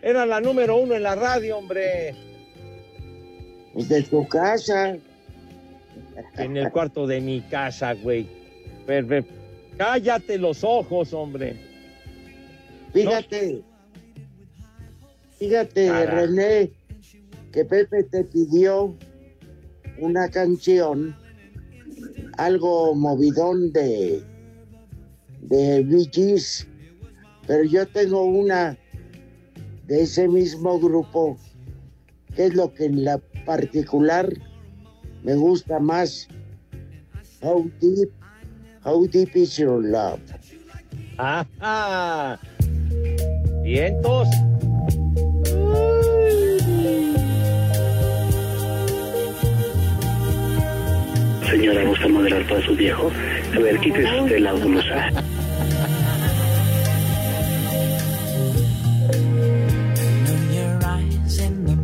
Era 0.00 0.24
la 0.24 0.40
número 0.40 0.76
uno 0.76 0.94
en 0.94 1.02
la 1.02 1.14
radio, 1.14 1.58
hombre. 1.58 2.14
Pues 3.74 3.88
de 3.88 4.02
tu 4.02 4.26
casa. 4.28 4.96
En 6.36 6.56
el 6.56 6.70
cuarto 6.70 7.06
de 7.06 7.20
mi 7.20 7.42
casa, 7.42 7.92
güey. 7.94 8.28
Ver. 8.86 9.24
Cállate 9.76 10.38
los 10.38 10.64
ojos, 10.64 11.12
hombre. 11.12 11.60
Fíjate. 12.92 13.62
Fíjate, 15.38 15.86
Cara. 15.88 16.10
René, 16.10 16.70
que 17.52 17.64
Pepe 17.64 18.04
te 18.04 18.24
pidió 18.24 18.96
una 19.98 20.28
canción, 20.30 21.16
algo 22.36 22.94
movidón 22.94 23.72
de, 23.72 24.22
de 25.42 26.08
Gees, 26.12 26.67
pero 27.48 27.64
yo 27.64 27.88
tengo 27.88 28.24
una 28.24 28.76
de 29.86 30.02
ese 30.02 30.28
mismo 30.28 30.78
grupo, 30.78 31.38
que 32.36 32.44
es 32.44 32.54
lo 32.54 32.74
que 32.74 32.84
en 32.84 33.04
la 33.04 33.18
particular 33.46 34.28
me 35.24 35.34
gusta 35.34 35.80
más. 35.80 36.28
How 37.40 37.70
deep, 37.80 38.10
how 38.84 39.06
deep 39.06 39.34
is 39.34 39.56
your 39.56 39.82
love? 39.82 40.20
Ajá. 41.16 42.38
Vientos. 43.62 44.28
Señora, 51.48 51.82
¿gusta 51.84 52.08
moderar 52.08 52.46
para 52.46 52.60
su 52.66 52.76
viejo? 52.76 53.10
A 53.56 53.58
ver, 53.58 53.78
quítese 53.78 54.20
usted 54.20 54.38
la 54.40 54.52
blusa. 54.52 55.10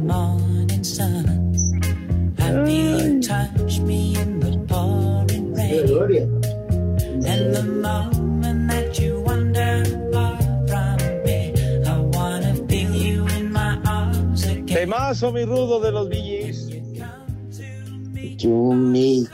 Morning 0.07 0.85
sun. 0.85 1.25
I 2.38 2.64
feel 2.64 3.01
you 3.01 3.23
touch 3.23 3.81
me 3.81 4.17
in 4.17 4.40
the 4.40 4.53
pouring 4.69 5.55
rain. 5.55 6.45
And 7.27 7.55
the 7.55 7.64
moment 7.64 8.71
that 8.71 8.99
you 8.99 9.21
wander 9.23 9.85
far 10.12 10.38
from 10.69 10.97
me, 11.25 11.55
I 11.87 11.99
wanna 12.17 12.55
feel 12.69 12.95
you 12.95 13.27
in 13.29 13.51
my 13.51 13.81
arms 13.87 14.45
again. 14.45 14.67
Temazo, 14.67 15.33
mi 15.33 15.45
rudo 15.45 15.81
de 15.81 15.90
los 15.90 16.09
Billys. 16.09 16.71
To 18.43 18.75
me 18.75 19.27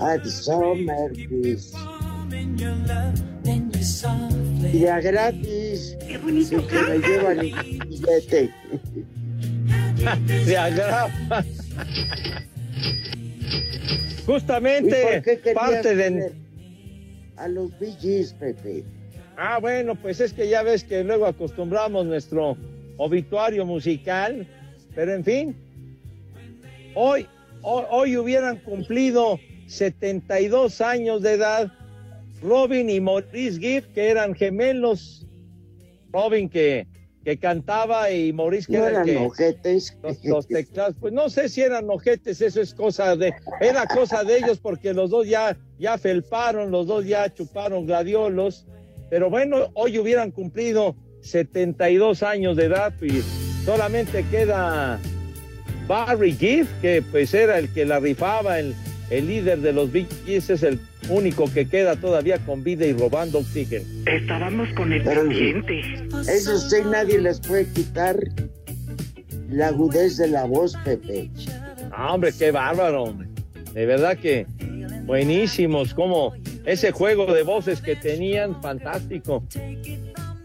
at 0.00 0.26
summer 0.26 1.08
breeze. 1.08 1.74
Then 3.42 3.70
you 3.74 3.82
softly 3.82 4.82
Y 4.82 4.86
a 4.86 5.00
gratis, 5.00 5.96
sin 5.98 6.66
que 6.66 6.82
me 6.82 6.98
llevan 6.98 7.38
ni 7.38 7.52
billete. 7.88 8.54
Se 10.44 10.56
agrava. 10.56 11.10
¿Y 14.20 14.22
Justamente 14.26 15.22
parte 15.54 15.94
de... 15.94 16.32
A 17.36 17.48
los 17.48 17.70
Gees, 18.00 18.32
Pepe. 18.34 18.84
Ah, 19.36 19.58
bueno, 19.58 19.94
pues 19.94 20.20
es 20.20 20.32
que 20.32 20.48
ya 20.48 20.62
ves 20.62 20.84
que 20.84 21.02
luego 21.02 21.26
acostumbramos 21.26 22.04
nuestro 22.06 22.56
obituario 22.98 23.64
musical, 23.64 24.46
pero 24.94 25.14
en 25.14 25.24
fin, 25.24 25.56
hoy, 26.94 27.26
hoy, 27.62 27.84
hoy 27.90 28.16
hubieran 28.18 28.58
cumplido 28.58 29.40
72 29.66 30.80
años 30.82 31.22
de 31.22 31.32
edad 31.32 31.72
Robin 32.42 32.90
y 32.90 33.00
Maurice 33.00 33.58
Gibb, 33.58 33.92
que 33.92 34.08
eran 34.08 34.34
gemelos. 34.34 35.26
Robin 36.12 36.48
que, 36.48 36.86
que 37.24 37.38
cantaba 37.38 38.10
y 38.10 38.32
Maurice 38.32 38.70
que 38.70 38.78
No 38.78 38.86
era 38.86 39.00
el 39.00 39.06
que... 39.06 39.16
ojetes. 39.18 39.96
Los, 40.02 40.24
los 40.24 40.48
teclados, 40.48 40.94
pues 40.98 41.12
no 41.12 41.28
sé 41.28 41.48
si 41.48 41.60
eran 41.60 41.90
ojetes, 41.90 42.40
eso 42.40 42.60
es 42.60 42.74
cosa 42.74 43.16
de, 43.16 43.34
era 43.60 43.86
cosa 43.86 44.24
de 44.24 44.38
ellos 44.38 44.58
porque 44.58 44.94
los 44.94 45.10
dos 45.10 45.26
ya, 45.28 45.56
ya 45.78 45.98
felparon, 45.98 46.70
los 46.70 46.86
dos 46.86 47.04
ya 47.04 47.32
chuparon 47.32 47.86
gladiolos, 47.86 48.66
pero 49.10 49.28
bueno, 49.28 49.70
hoy 49.74 49.98
hubieran 49.98 50.30
cumplido 50.30 50.96
72 51.20 52.22
años 52.22 52.56
de 52.56 52.64
edad 52.66 52.92
y 53.02 53.22
solamente 53.64 54.24
queda 54.30 54.98
Barry 55.86 56.32
Gibb, 56.32 56.66
que 56.80 57.02
pues 57.10 57.34
era 57.34 57.58
el 57.58 57.72
que 57.72 57.84
la 57.84 58.00
rifaba, 58.00 58.58
el, 58.58 58.74
el 59.10 59.26
líder 59.26 59.60
de 59.60 59.72
los 59.72 59.92
Big 59.92 60.08
Gees, 60.24 60.48
es 60.48 60.62
el 60.62 60.80
único 61.10 61.52
que 61.52 61.66
queda 61.68 61.96
todavía 61.96 62.38
con 62.38 62.62
vida 62.62 62.86
y 62.86 62.92
robando 62.92 63.38
oxígeno. 63.38 63.84
Estábamos 64.06 64.68
con 64.74 64.92
el 64.92 65.02
Pero- 65.02 65.22
pendiente. 65.22 65.80
Eso 66.28 66.58
sí, 66.58 66.76
nadie 66.90 67.18
les 67.20 67.40
puede 67.40 67.66
quitar 67.66 68.16
la 69.48 69.68
agudez 69.68 70.16
de 70.16 70.28
la 70.28 70.44
voz, 70.44 70.74
Pepe. 70.84 71.30
Ah, 71.92 72.14
hombre, 72.14 72.32
qué 72.38 72.50
bárbaro, 72.50 73.04
hombre. 73.04 73.28
De 73.74 73.86
verdad 73.86 74.16
que 74.16 74.46
buenísimos, 75.04 75.92
como 75.94 76.32
ese 76.64 76.92
juego 76.92 77.32
de 77.32 77.42
voces 77.42 77.80
que 77.80 77.96
tenían, 77.96 78.60
fantástico. 78.62 79.44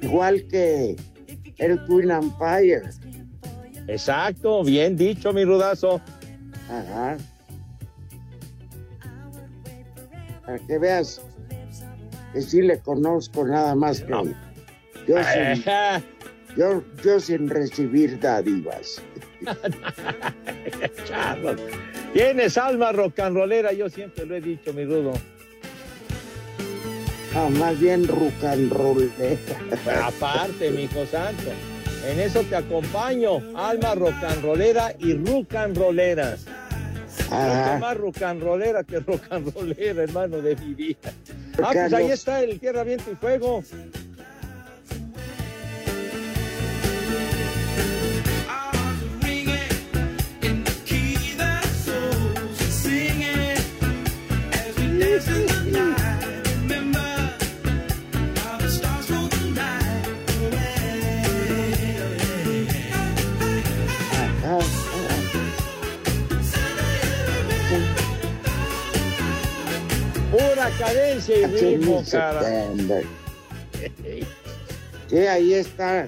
Igual 0.01 0.45
que 0.49 0.95
el 1.57 1.83
Twin 1.85 2.11
Empire. 2.11 2.81
Exacto, 3.87 4.63
bien 4.63 4.95
dicho, 4.97 5.31
mi 5.33 5.43
rudazo. 5.45 6.01
Ajá. 6.69 7.17
Para 10.45 10.59
que 10.59 10.77
veas 10.77 11.21
que 12.33 12.41
sí 12.41 12.61
le 12.61 12.79
conozco 12.79 13.45
nada 13.45 13.75
más 13.75 14.01
que 14.01 14.11
yo, 15.07 15.17
sin, 15.33 15.63
yo, 16.55 16.83
yo 17.03 17.19
sin 17.19 17.49
recibir 17.49 18.19
dádivas. 18.19 19.01
Charlos. 21.05 21.61
Tienes 22.13 22.57
alma 22.57 22.91
rollera, 22.91 23.73
yo 23.73 23.89
siempre 23.89 24.25
lo 24.25 24.35
he 24.35 24.41
dicho, 24.41 24.73
mi 24.73 24.85
rudo. 24.85 25.13
Ah, 27.35 27.49
más 27.59 27.77
bien. 27.79 28.07
Pero 28.07 30.03
aparte, 30.05 30.71
mi 30.71 30.83
hijo 30.83 31.05
santo. 31.05 31.51
En 32.07 32.19
eso 32.19 32.41
te 32.43 32.55
acompaño, 32.55 33.41
alma 33.55 33.95
rocanrolera 33.95 34.93
y 34.99 35.13
rucanrolera. 35.13 36.37
Más 37.29 37.97
rocanrolera 37.97 38.83
que 38.83 38.99
rocanrolera, 38.99 40.03
hermano 40.03 40.41
de 40.41 40.55
mi 40.55 40.73
vida. 40.73 41.13
Ah, 41.61 41.69
pues 41.71 41.93
ahí 41.93 42.11
está 42.11 42.41
el 42.41 42.59
Tierra, 42.59 42.83
Viento 42.83 43.11
y 43.11 43.15
Fuego. 43.15 43.63
Pura 70.65 70.77
cadencia 70.79 71.37
y 71.37 71.45
ritmo, 71.45 72.03
cara. 72.09 72.41
Sí, 75.09 75.17
ahí 75.17 75.53
está 75.53 76.07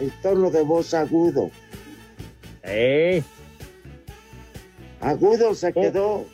el 0.00 0.10
tono 0.22 0.50
de 0.50 0.62
voz 0.62 0.92
agudo. 0.92 1.50
¿Eh? 2.64 3.22
Agudo 5.00 5.54
se 5.54 5.72
quedó 5.72 6.26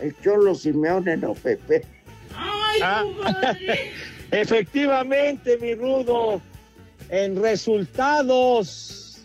el 0.00 0.16
Cholo 0.20 0.56
Simeone, 0.56 1.16
no 1.16 1.34
Pepe. 1.34 1.82
Ah, 2.34 3.04
efectivamente, 4.32 5.58
mi 5.58 5.74
rudo. 5.74 6.42
En 7.08 7.40
resultados. 7.40 9.20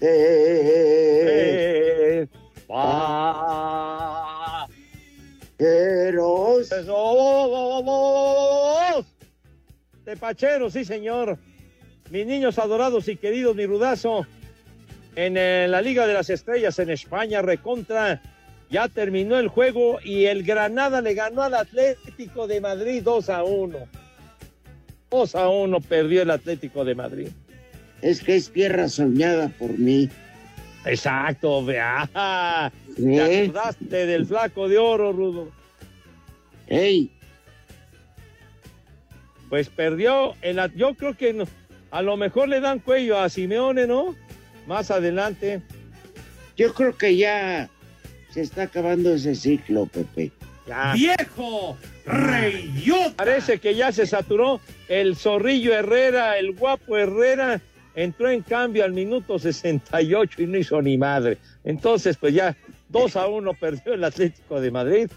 Eh, 0.00 2.20
Eh, 2.22 2.26
pa- 2.68 4.27
Pero 5.58 6.60
Tepachero, 10.04 10.70
sí, 10.70 10.84
señor. 10.84 11.36
Mis 12.10 12.26
niños 12.26 12.58
adorados 12.58 13.08
y 13.08 13.16
queridos, 13.16 13.54
mi 13.56 13.66
rudazo. 13.66 14.24
En 15.16 15.36
eh, 15.36 15.66
la 15.68 15.82
Liga 15.82 16.06
de 16.06 16.14
las 16.14 16.30
Estrellas 16.30 16.78
en 16.78 16.90
España, 16.90 17.42
recontra. 17.42 18.22
Ya 18.70 18.88
terminó 18.88 19.38
el 19.38 19.48
juego 19.48 19.98
y 20.04 20.26
el 20.26 20.44
Granada 20.44 21.00
le 21.00 21.14
ganó 21.14 21.42
al 21.42 21.54
Atlético 21.54 22.46
de 22.46 22.60
Madrid 22.60 23.02
2 23.02 23.28
a 23.28 23.42
1. 23.42 23.78
2 25.10 25.34
a 25.34 25.48
1 25.48 25.80
perdió 25.80 26.22
el 26.22 26.30
Atlético 26.30 26.84
de 26.84 26.94
Madrid. 26.94 27.28
es 28.00 28.22
que 28.22 28.36
es 28.36 28.52
tierra 28.52 28.88
soñada 28.88 29.48
por 29.58 29.76
mí. 29.76 30.08
Exacto, 30.84 31.64
vea. 31.64 32.08
¿Sí? 32.96 33.04
Te 33.04 33.42
acordaste 33.44 34.06
del 34.06 34.26
flaco 34.26 34.68
de 34.68 34.78
oro, 34.78 35.12
Rudo. 35.12 35.50
Ey, 36.66 37.10
Pues 39.48 39.68
perdió. 39.70 40.34
El, 40.42 40.60
yo 40.76 40.94
creo 40.94 41.16
que 41.16 41.32
no- 41.32 41.44
a 41.90 42.02
lo 42.02 42.16
mejor 42.18 42.48
le 42.48 42.60
dan 42.60 42.80
cuello 42.80 43.18
a 43.18 43.28
Simeone, 43.30 43.86
¿no? 43.86 44.14
Más 44.66 44.90
adelante. 44.90 45.62
yo 46.56 46.74
creo 46.74 46.96
que 46.96 47.16
ya 47.16 47.70
se 48.30 48.40
está 48.42 48.62
acabando 48.64 49.14
ese 49.14 49.34
ciclo, 49.34 49.86
Pepe. 49.86 50.32
Ya. 50.66 50.92
¡Viejo! 50.92 51.78
¡Reyota! 52.04 53.14
Parece 53.16 53.58
que 53.58 53.74
ya 53.74 53.90
se 53.92 54.06
saturó. 54.06 54.60
El 54.88 55.16
zorrillo 55.16 55.72
Herrera, 55.72 56.36
el 56.36 56.52
guapo 56.52 56.96
Herrera, 56.98 57.60
entró 58.02 58.30
en 58.30 58.42
cambio 58.42 58.84
al 58.84 58.92
minuto 58.92 59.40
68 59.40 60.42
y 60.42 60.46
no 60.46 60.56
hizo 60.56 60.80
ni 60.80 60.96
madre. 60.96 61.38
Entonces, 61.64 62.16
pues 62.16 62.32
ya 62.32 62.56
2 62.90 63.16
a 63.16 63.26
1 63.26 63.54
perdió 63.54 63.94
el 63.94 64.04
Atlético 64.04 64.60
de 64.60 64.70
Madrid. 64.70 65.10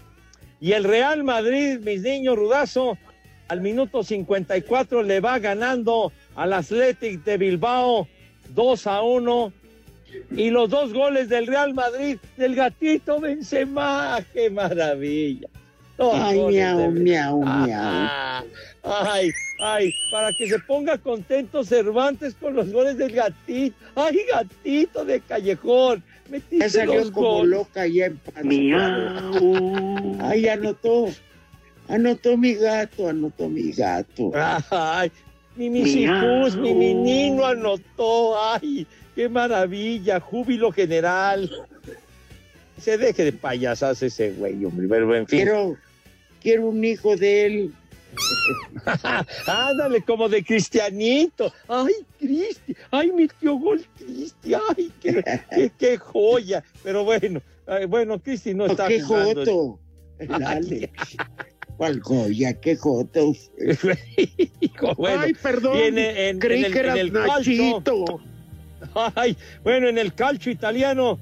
Y 0.60 0.72
el 0.72 0.82
Real 0.82 1.22
Madrid, 1.22 1.78
mis 1.84 2.02
niños, 2.02 2.36
rudazo, 2.36 2.98
al 3.46 3.60
minuto 3.60 4.02
54 4.02 5.02
le 5.04 5.20
va 5.20 5.38
ganando 5.38 6.12
al 6.34 6.52
Athletic 6.52 7.22
de 7.22 7.36
Bilbao 7.36 8.08
2 8.48 8.86
a 8.88 9.02
1. 9.02 9.52
Y 10.32 10.50
los 10.50 10.68
dos 10.68 10.92
goles 10.92 11.28
del 11.28 11.46
Real 11.46 11.74
Madrid, 11.74 12.18
del 12.36 12.56
gatito 12.56 13.20
Benzema, 13.20 14.18
¡qué 14.32 14.50
maravilla! 14.50 15.48
Ay, 15.98 16.38
miau, 16.40 16.90
miau, 16.90 17.40
Benzema. 17.40 17.66
miau. 17.66 18.44
Ay, 18.84 19.30
ay, 19.60 19.94
para 20.10 20.32
que 20.32 20.48
se 20.48 20.58
ponga 20.58 20.98
contento 20.98 21.62
Cervantes 21.62 22.34
con 22.34 22.54
los 22.54 22.72
goles 22.72 22.98
del 22.98 23.12
gatito. 23.12 23.76
Ay, 23.94 24.18
gatito 24.28 25.04
de 25.04 25.20
callejón. 25.20 26.02
Metiste 26.28 26.68
salió 26.68 26.96
los 26.96 27.10
como 27.12 27.28
goles. 27.28 27.50
loca 27.50 27.86
ya 27.86 28.06
en 28.06 28.20
Ay, 30.20 30.48
anotó. 30.48 31.08
Anotó 31.88 32.36
mi 32.36 32.54
gato, 32.54 33.08
anotó 33.08 33.48
mi 33.48 33.70
gato. 33.72 34.32
Ay, 34.70 35.12
mi 35.56 35.70
misicus, 35.70 36.56
mi 36.56 36.74
menino 36.74 37.46
anotó. 37.46 38.36
Ay, 38.42 38.86
qué 39.14 39.28
maravilla, 39.28 40.18
júbilo 40.18 40.72
general. 40.72 41.50
Se 42.80 42.98
deje 42.98 43.24
de 43.24 43.32
payasas 43.32 44.02
ese 44.02 44.32
güey, 44.32 44.64
hombre. 44.64 44.88
Pero 44.88 45.14
en 45.14 45.28
fin. 45.28 45.38
Quiero, 45.38 45.76
quiero 46.40 46.66
un 46.68 46.84
hijo 46.84 47.16
de 47.16 47.46
él. 47.46 47.72
Ándale, 49.46 50.02
como 50.02 50.28
de 50.28 50.44
cristianito. 50.44 51.52
Ay, 51.68 51.92
Cristi, 52.18 52.76
ay, 52.90 53.12
mi 53.12 53.28
tío 53.28 53.56
Gol 53.56 53.84
Cristi, 53.96 54.54
ay, 54.54 54.90
qué, 55.00 55.22
qué, 55.50 55.72
qué 55.78 55.96
joya. 55.96 56.62
Pero 56.82 57.04
bueno, 57.04 57.40
ay, 57.66 57.86
bueno, 57.86 58.20
Cristi 58.20 58.54
no 58.54 58.66
está 58.66 58.88
¡Qué 58.88 59.00
jugando. 59.02 59.44
joto! 59.44 59.80
Dale. 60.38 60.90
¿Cuál 61.76 62.00
joya? 62.00 62.52
¡Qué 62.60 62.76
joto! 62.76 63.32
Hijo, 64.60 64.94
bueno, 64.96 65.20
Ay, 65.22 65.34
perdón. 65.34 65.76
en, 65.76 66.38
Creí 66.38 66.60
en 66.60 66.64
el, 66.66 66.72
que 66.72 66.78
era 66.78 66.92
en 66.92 66.98
el 66.98 67.12
calcio. 67.12 67.62
Nachito. 67.62 68.20
Ay, 69.14 69.36
bueno, 69.62 69.88
en 69.88 69.98
el 69.98 70.12
calcio 70.14 70.52
italiano, 70.52 71.18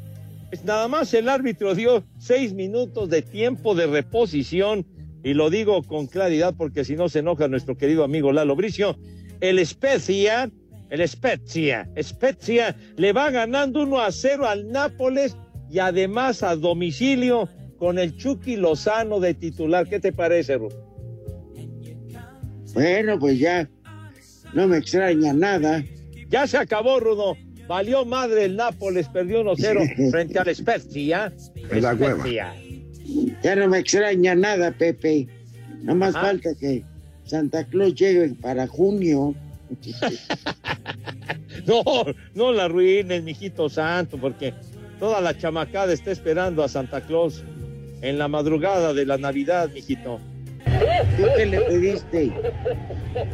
pues 0.48 0.64
nada 0.64 0.88
más 0.88 1.12
el 1.14 1.28
árbitro 1.28 1.74
dio 1.74 2.04
seis 2.18 2.52
minutos 2.52 3.08
de 3.10 3.22
tiempo 3.22 3.74
de 3.74 3.86
reposición, 3.86 4.84
y 5.22 5.34
lo 5.34 5.50
digo 5.50 5.82
con 5.82 6.06
claridad 6.06 6.54
porque 6.56 6.84
si 6.84 6.96
no 6.96 7.08
se 7.08 7.20
enoja 7.20 7.48
nuestro 7.48 7.76
querido 7.76 8.04
amigo 8.04 8.32
Lalo 8.32 8.56
Bricio. 8.56 8.98
El 9.40 9.64
Spezia, 9.64 10.50
el 10.90 11.08
Spezia, 11.08 11.88
Spezia 12.00 12.76
le 12.96 13.12
va 13.12 13.30
ganando 13.30 13.82
1 13.82 14.00
a 14.00 14.12
0 14.12 14.46
al 14.46 14.70
Nápoles 14.70 15.36
y 15.70 15.78
además 15.78 16.42
a 16.42 16.56
domicilio 16.56 17.48
con 17.78 17.98
el 17.98 18.16
Chucky 18.16 18.56
Lozano 18.56 19.20
de 19.20 19.34
titular. 19.34 19.88
¿Qué 19.88 20.00
te 20.00 20.12
parece, 20.12 20.58
Ru? 20.58 20.68
Bueno, 22.74 23.18
pues 23.18 23.38
ya. 23.38 23.68
No 24.52 24.68
me 24.68 24.78
extraña 24.78 25.32
nada. 25.32 25.82
Ya 26.28 26.46
se 26.46 26.58
acabó, 26.58 27.00
Rudo. 27.00 27.36
Valió 27.68 28.04
madre 28.04 28.46
el 28.46 28.56
Nápoles, 28.56 29.08
perdió 29.08 29.42
1-0 29.42 30.10
frente 30.10 30.38
al 30.38 30.54
Spezia. 30.54 31.32
En 31.70 31.82
la 31.82 31.94
cueva. 31.94 32.24
Ya 33.42 33.56
no 33.56 33.68
me 33.68 33.78
extraña 33.78 34.34
nada, 34.34 34.70
Pepe. 34.72 35.28
No 35.82 35.94
más 35.94 36.14
Ah. 36.16 36.20
falta 36.22 36.50
que 36.58 36.82
Santa 37.24 37.64
Claus 37.64 37.94
llegue 37.94 38.34
para 38.40 38.66
junio. 38.66 39.34
No, 41.66 41.82
no 42.34 42.52
la 42.52 42.64
arruines, 42.64 43.22
mijito 43.22 43.68
santo, 43.68 44.16
porque 44.18 44.54
toda 44.98 45.20
la 45.20 45.36
chamacada 45.36 45.92
está 45.92 46.10
esperando 46.10 46.64
a 46.64 46.68
Santa 46.68 47.02
Claus 47.02 47.44
en 48.00 48.18
la 48.18 48.28
madrugada 48.28 48.94
de 48.94 49.04
la 49.04 49.18
Navidad, 49.18 49.68
mijito. 49.72 50.18
¿Tú 51.16 51.24
qué 51.36 51.46
le 51.46 51.60
pediste? 51.60 52.32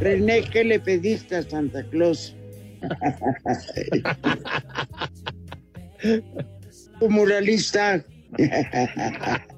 René, 0.01 0.43
¿qué 0.43 0.65
le 0.65 0.81
pediste 0.81 1.37
a 1.37 1.43
Santa 1.43 1.85
Claus? 1.85 2.35
Tu 6.99 7.11
muralista. 7.11 8.03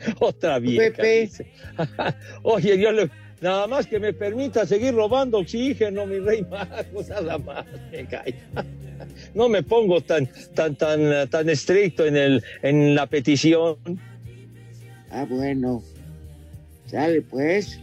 Otra 0.18 0.58
vieja. 0.58 0.96
Pepe. 0.96 1.20
dice. 1.22 1.46
Oye, 2.42 2.78
yo 2.78 2.92
le, 2.92 3.10
nada 3.40 3.66
más 3.66 3.86
que 3.86 3.98
me 3.98 4.12
permita 4.12 4.66
seguir 4.66 4.94
robando 4.94 5.38
oxígeno, 5.38 6.06
mi 6.06 6.18
rey 6.18 6.42
mago, 6.42 7.02
nada 7.08 7.38
más 7.38 7.64
me 7.90 8.06
cae. 8.06 8.34
No 9.34 9.48
me 9.48 9.62
pongo 9.62 10.00
tan, 10.00 10.28
tan, 10.54 10.76
tan, 10.76 11.28
tan 11.28 11.48
estricto 11.48 12.06
en 12.06 12.16
el, 12.16 12.44
en 12.62 12.94
la 12.94 13.06
petición. 13.06 13.76
Ah, 15.10 15.26
bueno. 15.28 15.82
Sale 16.86 17.22
pues. 17.22 17.78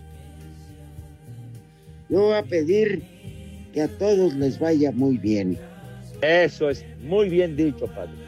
Yo 2.09 2.21
voy 2.21 2.35
a 2.35 2.43
pedir 2.43 3.01
que 3.73 3.81
a 3.81 3.87
todos 3.87 4.33
les 4.35 4.59
vaya 4.59 4.91
muy 4.91 5.17
bien. 5.17 5.57
Eso 6.21 6.69
es 6.69 6.85
muy 7.01 7.29
bien 7.29 7.55
dicho, 7.55 7.87
padre. 7.87 8.26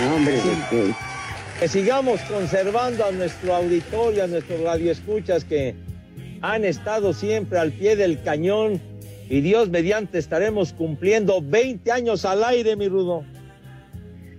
Hombre, 0.00 0.34
¿de 0.34 0.40
qué? 0.70 0.94
que 1.62 1.68
sigamos 1.68 2.20
conservando 2.22 3.04
a 3.04 3.12
nuestro 3.12 3.54
auditorio, 3.54 4.24
a 4.24 4.26
nuestros 4.26 4.60
radioescuchas 4.62 5.44
que 5.44 5.76
han 6.40 6.64
estado 6.64 7.12
siempre 7.12 7.56
al 7.58 7.70
pie 7.70 7.94
del 7.94 8.20
cañón 8.20 8.80
y 9.28 9.40
Dios 9.42 9.68
mediante 9.68 10.18
estaremos 10.18 10.72
cumpliendo 10.72 11.40
20 11.40 11.92
años 11.92 12.24
al 12.24 12.42
aire, 12.42 12.74
mi 12.74 12.88
Rudo. 12.88 13.24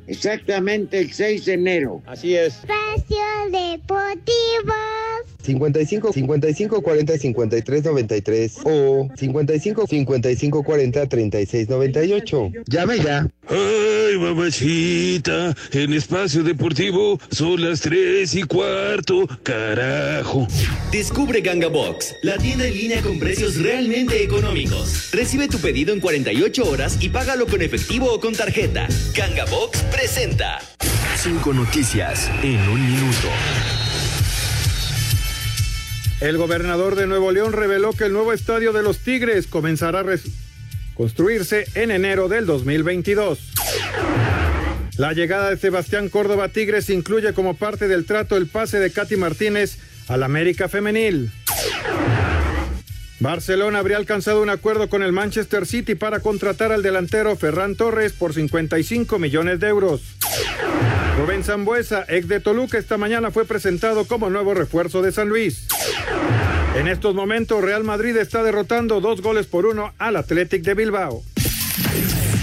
Exactamente 0.06 1.00
el 1.00 1.14
6 1.14 1.46
de 1.46 1.54
enero. 1.54 2.02
Así 2.06 2.36
es. 2.36 2.56
Espacio 2.56 3.24
Deportivo. 3.50 4.74
55 5.44 6.14
55 6.14 6.82
40 6.82 7.18
53 7.18 7.84
93 7.84 8.58
o 8.64 9.10
55 9.16 9.88
55 9.88 10.64
40 10.64 11.08
36 11.08 11.70
98. 11.70 12.52
Llame 12.68 13.00
ya. 13.00 13.28
Ay, 13.50 14.18
mamachita, 14.18 15.54
en 15.74 15.94
espacio 15.94 16.44
deportivo 16.44 17.20
son 17.30 17.62
las 17.62 17.82
tres 17.82 18.36
y 18.36 18.44
cuarto, 18.44 19.28
carajo. 19.44 20.48
Descubre 20.92 21.42
Ganga 21.42 21.68
Box, 21.68 22.16
la 22.22 22.38
tienda 22.38 22.66
en 22.66 22.74
línea 22.74 23.02
con 23.02 23.20
precios 23.20 23.62
realmente 23.62 24.24
económicos. 24.24 25.12
Recibe 25.12 25.50
tu 25.50 25.58
pedido 25.60 25.94
en 25.94 26.00
48 26.00 26.64
horas 26.64 26.98
y 27.02 27.10
págalo 27.10 27.46
con 27.48 27.62
efectivo 27.62 28.14
o 28.14 28.20
con 28.20 28.34
tarjeta. 28.34 28.88
Ganga 29.14 29.46
Box 29.46 29.84
presenta. 29.92 30.60
Cinco 31.18 31.54
noticias 31.54 32.30
en 32.44 32.60
un 32.70 32.82
minuto. 32.82 33.28
El 36.24 36.38
gobernador 36.38 36.96
de 36.96 37.06
Nuevo 37.06 37.34
León 37.34 37.52
reveló 37.52 37.92
que 37.92 38.06
el 38.06 38.14
nuevo 38.14 38.32
estadio 38.32 38.72
de 38.72 38.82
los 38.82 39.00
Tigres 39.00 39.46
comenzará 39.46 40.00
a 40.00 40.06
construirse 40.94 41.66
en 41.76 41.92
enero 41.92 42.30
del 42.30 42.46
2022. 42.46 43.52
La 44.96 45.12
llegada 45.12 45.50
de 45.50 45.58
Sebastián 45.58 46.08
Córdoba 46.08 46.48
Tigres 46.48 46.90
incluye 46.90 47.34
como 47.34 47.58
parte 47.58 47.90
del 47.90 48.06
trato 48.06 48.38
el 48.38 48.48
pase 48.48 48.80
de 48.80 48.90
Katy 48.90 49.18
Martínez 49.18 49.80
al 50.08 50.24
América 50.24 50.70
Femenil. 50.70 51.30
Barcelona 53.20 53.80
habría 53.80 53.98
alcanzado 53.98 54.42
un 54.42 54.50
acuerdo 54.50 54.88
con 54.88 55.04
el 55.04 55.12
Manchester 55.12 55.66
City 55.66 55.96
para 55.96 56.22
contratar 56.22 56.72
al 56.72 56.84
delantero 56.84 57.36
Ferran 57.36 57.76
Torres 57.76 58.14
por 58.14 58.34
55 58.34 59.20
millones 59.20 59.60
de 59.60 59.68
euros. 59.68 60.02
Rubén 61.18 61.44
Zambuesa, 61.44 62.06
ex 62.08 62.28
de 62.28 62.40
Toluca, 62.40 62.78
esta 62.78 62.98
mañana 62.98 63.30
fue 63.30 63.46
presentado 63.46 64.06
como 64.06 64.30
nuevo 64.30 64.54
refuerzo 64.54 65.02
de 65.02 65.12
San 65.12 65.30
Luis. 65.30 65.68
En 66.76 66.88
estos 66.88 67.14
momentos, 67.14 67.64
Real 67.64 67.84
Madrid 67.84 68.18
está 68.18 68.42
derrotando 68.42 69.00
dos 69.00 69.22
goles 69.22 69.46
por 69.46 69.68
uno 69.68 69.94
al 70.00 70.16
Athletic 70.16 70.64
de 70.64 70.74
Bilbao. 70.74 71.24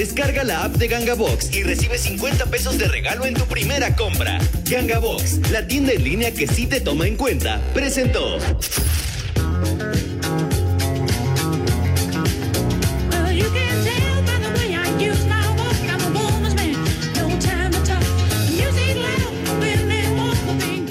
Descarga 0.00 0.44
la 0.44 0.64
app 0.64 0.76
de 0.76 0.88
Ganga 0.88 1.12
Box 1.12 1.54
y 1.54 1.62
recibe 1.62 1.98
50 1.98 2.46
pesos 2.46 2.78
de 2.78 2.88
regalo 2.88 3.26
en 3.26 3.34
tu 3.34 3.44
primera 3.44 3.94
compra. 3.94 4.38
Ganga 4.64 4.98
Box, 4.98 5.50
la 5.50 5.66
tienda 5.66 5.92
en 5.92 6.02
línea 6.02 6.32
que 6.32 6.46
sí 6.46 6.66
te 6.66 6.80
toma 6.80 7.06
en 7.06 7.16
cuenta, 7.16 7.60
presentó. 7.74 8.38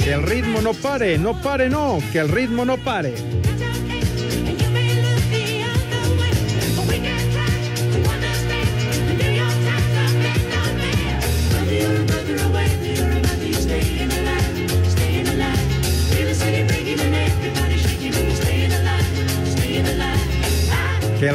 Que 0.04 0.14
el 0.14 0.22
ritmo 0.22 0.62
no 0.62 0.76
pare, 0.76 1.18
no 1.18 1.42
pare, 1.42 1.68
no, 1.68 1.98
que 2.12 2.20
el 2.20 2.30
ritmo 2.30 2.64
no 2.64 2.78
pare. 2.78 3.16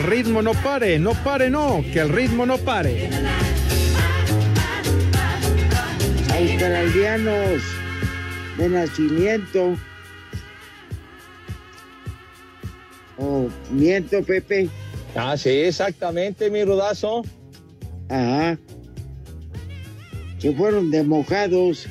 Ritmo 0.07 0.43
no 0.43 0.53
pare, 0.53 0.99
no 0.99 1.13
pare, 1.15 1.51
no, 1.51 1.83
que 1.93 2.01
el 2.01 2.09
ritmo 2.09 2.47
no 2.47 2.59
pare. 2.59 3.11
Australianos 6.33 7.63
de 8.59 8.69
nacimiento. 8.69 9.77
Oh, 13.19 13.49
miento, 13.71 14.23
Pepe. 14.23 14.69
Ah, 15.15 15.37
sí, 15.37 15.51
exactamente, 15.51 16.51
mi 16.51 16.65
rudazo. 16.65 17.23
Ajá. 18.09 18.59
Se 20.39 20.53
fueron 20.53 20.91
de 20.91 21.03
mojados. 21.03 21.87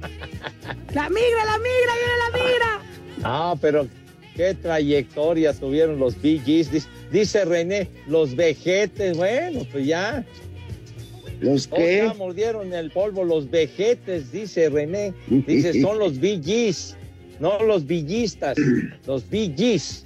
La 0.94 1.10
migra, 1.10 1.44
la 1.44 1.58
migra, 1.58 1.92
viene 1.94 2.16
la 2.18 2.38
migra. 2.38 2.80
Ah, 3.22 3.54
pero 3.60 3.86
qué 4.34 4.54
trayectoria 4.54 5.52
tuvieron 5.52 5.98
los 5.98 6.20
Bee 6.20 6.40
Gees. 6.44 6.88
Dice, 7.10 7.44
René, 7.44 7.88
los 8.06 8.34
vejetes. 8.34 9.16
Bueno, 9.16 9.62
pues 9.70 9.86
ya. 9.86 10.24
¿Los 11.40 11.68
Oh, 11.70 11.76
qué? 11.76 12.02
ya 12.06 12.14
mordieron 12.14 12.72
el 12.72 12.90
polvo 12.90 13.22
los 13.22 13.50
vejetes, 13.50 14.32
dice 14.32 14.68
René. 14.70 15.12
Dice, 15.28 15.80
son 15.82 15.98
los 15.98 16.18
Gees, 16.18 16.96
no 17.40 17.62
los 17.62 17.86
villistas, 17.86 18.56
los 19.06 19.24
Gees. 19.30 20.04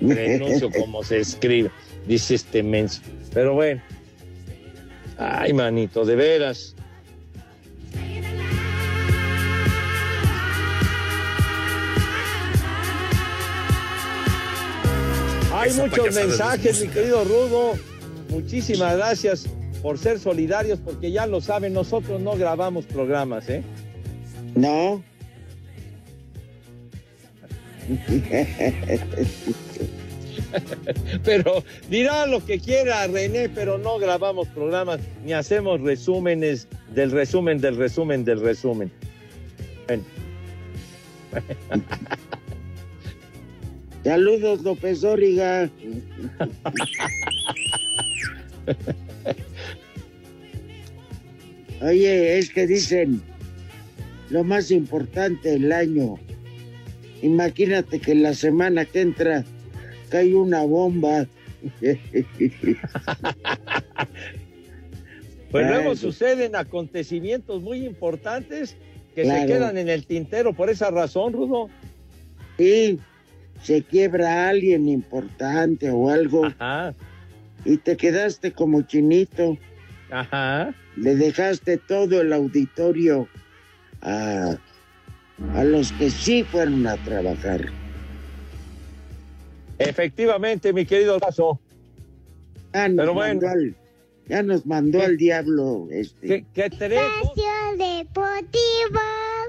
Renuncio 0.00 0.70
como 0.70 1.02
se 1.02 1.20
escribe, 1.20 1.70
dice 2.06 2.34
este 2.34 2.62
menso. 2.62 3.00
Pero 3.32 3.54
bueno. 3.54 3.80
Ay, 5.18 5.52
manito, 5.52 6.04
de 6.04 6.16
veras. 6.16 6.74
Hay 15.60 15.72
muchos 15.74 16.14
mensajes, 16.14 16.80
mi 16.80 16.88
querido 16.88 17.22
Rudo. 17.22 17.74
Muchísimas 18.30 18.96
gracias 18.96 19.46
por 19.82 19.98
ser 19.98 20.18
solidarios, 20.18 20.78
porque 20.78 21.12
ya 21.12 21.26
lo 21.26 21.42
saben, 21.42 21.74
nosotros 21.74 22.18
no 22.18 22.34
grabamos 22.34 22.86
programas, 22.86 23.46
¿eh? 23.50 23.62
No. 24.54 25.04
pero 31.24 31.62
dirá 31.90 32.26
lo 32.26 32.42
que 32.44 32.58
quiera 32.58 33.06
René, 33.06 33.50
pero 33.50 33.76
no 33.76 33.98
grabamos 33.98 34.48
programas 34.48 35.00
ni 35.24 35.34
hacemos 35.34 35.82
resúmenes 35.82 36.68
del 36.94 37.10
resumen 37.10 37.60
del 37.60 37.76
resumen 37.76 38.24
del 38.24 38.40
resumen. 38.40 38.90
Bueno. 39.86 40.04
Saludos, 44.04 44.62
López 44.62 45.00
Dóriga. 45.02 45.70
Oye, 51.82 52.38
es 52.38 52.50
que 52.50 52.66
dicen 52.66 53.22
lo 54.28 54.44
más 54.44 54.70
importante 54.70 55.50
del 55.50 55.72
año. 55.72 56.16
Imagínate 57.22 58.00
que 58.00 58.14
la 58.14 58.34
semana 58.34 58.84
que 58.84 59.00
entra 59.00 59.44
cae 60.08 60.34
una 60.34 60.62
bomba. 60.64 61.26
Pues 65.50 65.66
luego 65.66 65.96
suceden 65.96 66.54
acontecimientos 66.54 67.60
muy 67.60 67.84
importantes 67.84 68.76
que 69.16 69.22
Claro. 69.22 69.40
se 69.40 69.46
quedan 69.48 69.78
en 69.78 69.88
el 69.88 70.06
tintero 70.06 70.52
por 70.52 70.70
esa 70.70 70.92
razón, 70.92 71.32
Rudo. 71.32 71.68
Sí, 72.56 73.00
se 73.62 73.82
quiebra 73.82 74.48
alguien 74.48 74.88
importante 74.88 75.90
o 75.90 76.08
algo. 76.10 76.48
Y 77.64 77.76
te 77.76 77.96
quedaste 77.96 78.52
como 78.52 78.82
chinito. 78.82 79.58
Ajá. 80.10 80.74
Le 80.96 81.14
dejaste 81.14 81.76
todo 81.76 82.20
el 82.20 82.32
auditorio 82.32 83.28
a, 84.02 84.56
a 85.54 85.64
los 85.64 85.92
que 85.92 86.10
sí 86.10 86.42
fueron 86.42 86.86
a 86.86 86.96
trabajar. 86.96 87.66
Efectivamente, 89.78 90.72
mi 90.72 90.84
querido 90.84 91.18
Lazo. 91.18 91.58
Ya 92.72 92.88
nos 92.88 92.96
Pero 92.98 93.14
bueno. 93.14 93.34
mandó 93.40 93.48
al, 93.48 93.74
ya 94.28 94.42
nos 94.42 94.66
mandó 94.66 95.02
al 95.02 95.16
diablo 95.16 95.88
este. 95.90 96.26
¿Qué, 96.26 96.44
qué 96.54 96.70
tenemos? 96.70 97.10
Espacio 97.10 97.32
Deportivo. 97.34 97.49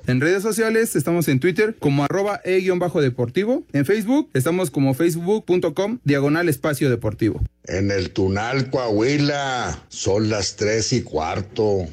En 0.07 0.21
redes 0.21 0.43
sociales 0.43 0.95
estamos 0.95 1.27
en 1.27 1.39
Twitter 1.39 1.75
como 1.79 2.03
arroba 2.03 2.41
e-deportivo. 2.43 3.63
En 3.73 3.85
Facebook 3.85 4.29
estamos 4.33 4.71
como 4.71 4.93
facebook.com 4.93 5.99
diagonal 6.03 6.49
espacio 6.49 6.89
deportivo. 6.89 7.41
En 7.65 7.91
el 7.91 8.11
Tunal, 8.11 8.69
Coahuila, 8.69 9.85
son 9.89 10.29
las 10.29 10.55
tres 10.55 10.93
y 10.93 11.03
cuarto. 11.03 11.87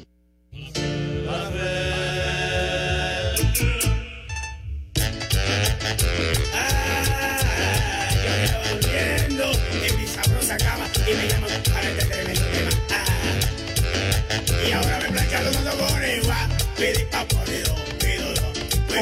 volviendo 8.69 9.43
en 9.83 9.99
mi 9.99 10.07
sabrosa 10.07 10.57
cama 10.57 10.87
y 11.07 11.15
me 11.15 11.38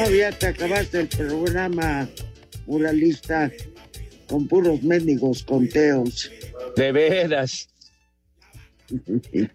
ya 0.06 0.32
te 0.32 0.46
acabaste 0.46 1.00
el 1.00 1.08
programa 1.08 2.08
muralista 2.66 3.50
con 4.28 4.46
puros 4.46 4.82
mendigos 4.82 5.42
conteos. 5.42 6.30
De 6.76 6.92
veras. 6.92 7.68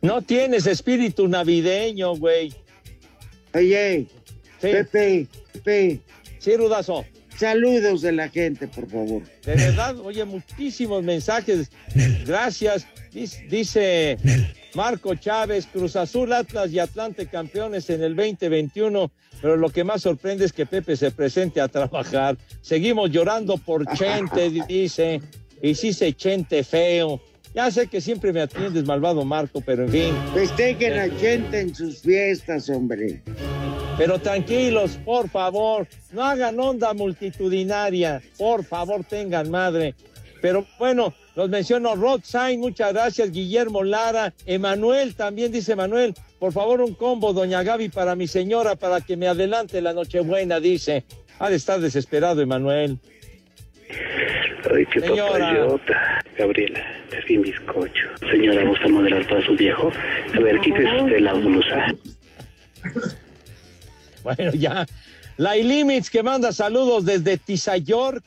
No 0.02 0.22
tienes 0.22 0.68
espíritu 0.68 1.28
navideño, 1.28 2.16
güey. 2.16 2.54
Oye, 3.54 4.08
Pepe, 4.60 5.28
Pepe. 5.54 6.00
Sí, 6.40 6.56
Rudazo. 6.56 7.06
Saludos 7.44 8.02
de 8.02 8.14
la 8.14 8.30
gente, 8.30 8.70
por 8.70 8.90
favor. 8.90 9.22
De 9.46 9.56
verdad, 9.56 10.00
oye, 10.00 10.24
muchísimos 10.24 11.04
mensajes. 11.04 11.70
Gracias. 12.26 12.88
Dice, 13.12 14.18
Marco 14.76 15.14
Chávez, 15.16 15.68
Cruz 15.68 15.98
Azul, 15.98 16.32
Atlas 16.32 16.72
y 16.72 16.80
Atlante 16.80 17.28
campeones 17.28 17.90
en 17.90 18.02
el 18.02 18.16
2021. 18.16 19.12
Pero 19.42 19.58
lo 19.58 19.70
que 19.72 19.84
más 19.84 20.04
sorprende 20.04 20.46
es 20.46 20.54
que 20.54 20.66
Pepe 20.66 20.96
se 20.96 21.12
presente 21.12 21.60
a 21.60 21.68
trabajar. 21.68 22.38
Seguimos 22.62 23.12
llorando 23.12 23.58
por 23.58 23.86
Chente, 23.94 24.50
dice. 24.70 25.20
Y 25.62 25.76
sí 25.76 25.92
se 25.92 26.14
Chente 26.14 26.64
feo. 26.64 27.22
Ya 27.54 27.70
sé 27.70 27.88
que 27.88 28.02
siempre 28.02 28.34
me 28.34 28.42
atiendes, 28.42 28.84
malvado 28.86 29.24
Marco, 29.24 29.62
pero 29.62 29.84
en 29.84 29.90
fin. 29.90 30.16
Festejen 30.34 30.98
a 30.98 31.08
gente 31.20 31.60
en 31.60 31.76
sus 31.76 32.02
fiestas, 32.02 32.68
hombre. 32.70 33.22
Pero 33.98 34.18
tranquilos, 34.20 34.98
por 35.06 35.30
favor, 35.30 35.88
no 36.12 36.24
hagan 36.24 36.60
onda 36.60 36.94
multitudinaria, 36.96 38.22
por 38.40 38.64
favor, 38.64 39.04
tengan 39.04 39.52
madre. 39.52 39.94
Pero 40.42 40.66
bueno, 40.80 41.14
los 41.36 41.48
menciono 41.48 41.96
Rod 41.96 42.22
Sain, 42.24 42.60
muchas 42.60 42.92
gracias, 42.92 43.32
Guillermo 43.32 43.84
Lara, 43.84 44.34
Emanuel 44.48 45.14
también 45.14 45.52
dice 45.52 45.76
Manuel, 45.76 46.16
por 46.40 46.52
favor 46.54 46.82
un 46.82 46.96
combo, 46.96 47.34
doña 47.34 47.62
Gaby, 47.62 47.90
para 47.90 48.16
mi 48.16 48.28
señora, 48.28 48.76
para 48.76 49.00
que 49.00 49.16
me 49.16 49.28
adelante 49.28 49.80
la 49.82 49.94
Nochebuena, 49.94 50.60
dice. 50.60 51.06
Ha 51.40 51.50
de 51.50 51.56
estar 51.56 51.80
desesperado, 51.80 52.42
Emanuel. 52.42 52.98
Ay, 54.74 54.86
qué 54.92 55.00
Señora. 55.02 55.40
papayota. 55.40 56.23
Gabriela, 56.38 56.84
es 57.12 57.42
bizcocho. 57.42 58.08
Señora, 58.32 58.66
¿gusta 58.66 58.88
moderar 58.88 59.28
para 59.28 59.46
su 59.46 59.56
viejo? 59.56 59.92
A 60.34 60.40
ver, 60.40 60.60
quítese 60.62 61.02
usted 61.02 61.20
la 61.20 61.34
blusa. 61.34 61.96
Bueno, 64.24 64.54
ya. 64.54 64.86
La 65.36 65.54
Limits 65.54 66.10
que 66.10 66.24
manda 66.24 66.54
saludos 66.54 67.04
desde 67.04 67.38
Tizayork. 67.38 68.24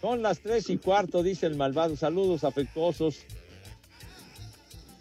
Son 0.00 0.22
las 0.22 0.40
tres 0.40 0.70
y 0.70 0.78
cuarto, 0.78 1.22
dice 1.22 1.44
el 1.44 1.56
malvado. 1.56 1.94
Saludos 1.94 2.42
afectuosos. 2.42 3.26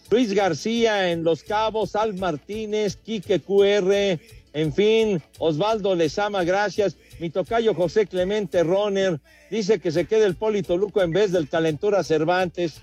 Luis 0.09 0.33
García 0.33 1.11
en 1.11 1.23
Los 1.23 1.43
Cabos, 1.43 1.95
Al 1.95 2.15
Martínez, 2.15 2.97
Quique 2.97 3.39
QR, 3.39 4.19
en 4.53 4.73
fin, 4.73 5.21
Osvaldo 5.37 5.95
Lezama, 5.95 6.43
gracias. 6.43 6.97
Mi 7.19 7.29
tocayo 7.29 7.73
José 7.73 8.05
Clemente 8.05 8.63
Roner 8.63 9.19
dice 9.49 9.79
que 9.79 9.91
se 9.91 10.05
quede 10.05 10.25
el 10.25 10.35
Polito 10.35 10.77
Luco 10.77 11.01
en 11.01 11.11
vez 11.11 11.31
del 11.31 11.49
Calentura 11.49 12.03
Cervantes. 12.03 12.81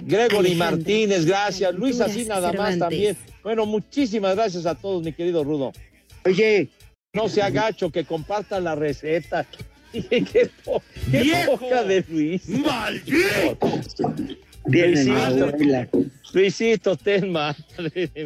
Gregory 0.00 0.54
Martínez, 0.54 1.24
gracias. 1.24 1.74
Luis 1.74 2.00
así 2.00 2.24
nada 2.26 2.48
más 2.48 2.50
Cervantes. 2.52 2.78
también. 2.78 3.16
Bueno, 3.42 3.66
muchísimas 3.66 4.34
gracias 4.34 4.66
a 4.66 4.74
todos, 4.74 5.02
mi 5.02 5.12
querido 5.12 5.42
Rudo. 5.44 5.72
Oye, 6.24 6.68
no 7.12 7.28
se 7.28 7.42
agacho, 7.42 7.90
que 7.90 8.04
compartan 8.04 8.64
la 8.64 8.74
receta. 8.74 9.46
qué, 9.92 10.50
po- 10.64 10.82
qué 11.10 11.22
¡Viejo! 11.22 11.56
poca 11.58 11.84
de 11.84 12.04
Luis. 12.08 12.48
¡Maldito! 12.48 13.58
Luisito. 14.66 15.52
Luisito, 16.32 16.96
ten 16.96 17.30
madre 17.30 18.10
de 18.14 18.24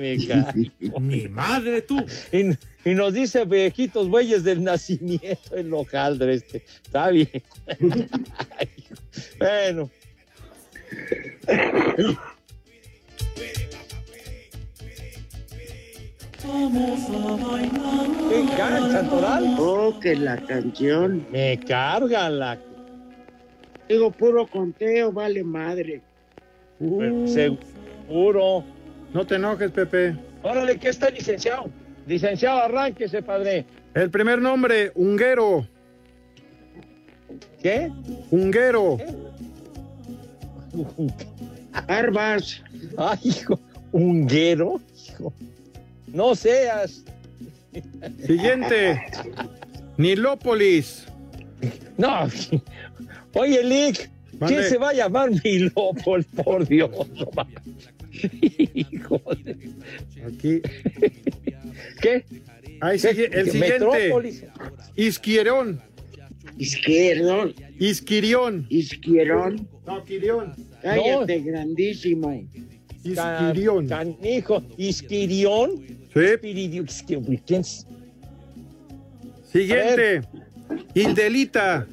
mi. 1.01 1.01
Mi 1.01 1.29
madre, 1.29 1.83
tú. 1.83 1.99
Y, 2.33 2.57
y 2.89 2.95
nos 2.95 3.13
dice 3.13 3.45
viejitos 3.45 4.09
bueyes 4.09 4.45
del 4.45 4.65
nacimiento 4.65 5.55
el 5.55 5.75
hojaldre 5.75 6.35
este. 6.35 6.65
Está 6.83 7.11
bien. 7.11 7.29
bueno. 9.39 9.91
¿Qué 18.31 18.47
cancha, 18.57 19.03
Toral? 19.11 19.57
Oh, 19.59 20.01
que 20.01 20.17
la 20.17 20.39
canción. 20.39 21.27
Me 21.31 21.61
carga 21.61 22.31
la. 22.31 22.59
Digo, 23.87 24.11
puro 24.11 24.47
conteo, 24.47 25.13
vale 25.13 25.45
madre. 25.45 26.01
Seguro. 26.79 28.65
No 29.13 29.27
te 29.27 29.35
enojes, 29.35 29.71
Pepe. 29.73 30.17
Órale, 30.43 30.79
¿qué 30.79 30.89
está 30.89 31.11
licenciado? 31.11 31.71
Licenciado, 32.09 32.63
arránquese, 32.63 33.23
padre. 33.23 33.67
El 33.95 34.11
primer 34.11 34.41
nombre, 34.41 34.91
Unguero. 34.95 35.67
¿Qué? 37.63 37.93
Unguero. 38.31 38.97
Barbas. 41.87 42.63
Ay, 42.97 43.19
hijo, 43.25 43.61
unguero. 43.93 44.81
Hijo. 45.11 45.33
No 46.07 46.35
seas. 46.35 47.05
Siguiente. 48.27 49.01
Nilópolis. 49.99 51.05
No. 51.99 52.27
Oye, 53.35 53.63
Lick, 53.65 54.09
¿quién 54.47 54.63
se 54.65 54.79
va 54.79 54.91
a 54.91 54.95
llamar 54.95 55.31
Milópol? 55.45 56.25
Por 56.25 56.67
Dios. 56.67 56.91
Hijo 58.75 59.21
de- 59.45 59.57
Aquí. 60.27 60.63
¿Qué? 62.01 62.25
Ahí 62.81 62.99
sigue 62.99 63.27
el 63.33 63.51
siguiente. 63.51 63.79
Metrópolis. 63.81 64.45
Isquierón. 64.97 65.81
Izquierdo. 66.59 67.53
Isquirión. 67.79 68.67
Izquierón. 68.69 69.69
No, 69.87 70.05
Quirión. 70.05 70.55
Cállate, 70.83 71.41
grandísimo. 71.41 72.45
Isquirión. 73.05 73.89
Canijo. 73.89 74.63
Isquirión. 74.77 75.71
Sí. 76.15 77.41
¿Quién 77.47 77.61
es? 77.61 77.87
Siguiente. 79.53 80.23
Hildelita. 80.95 81.87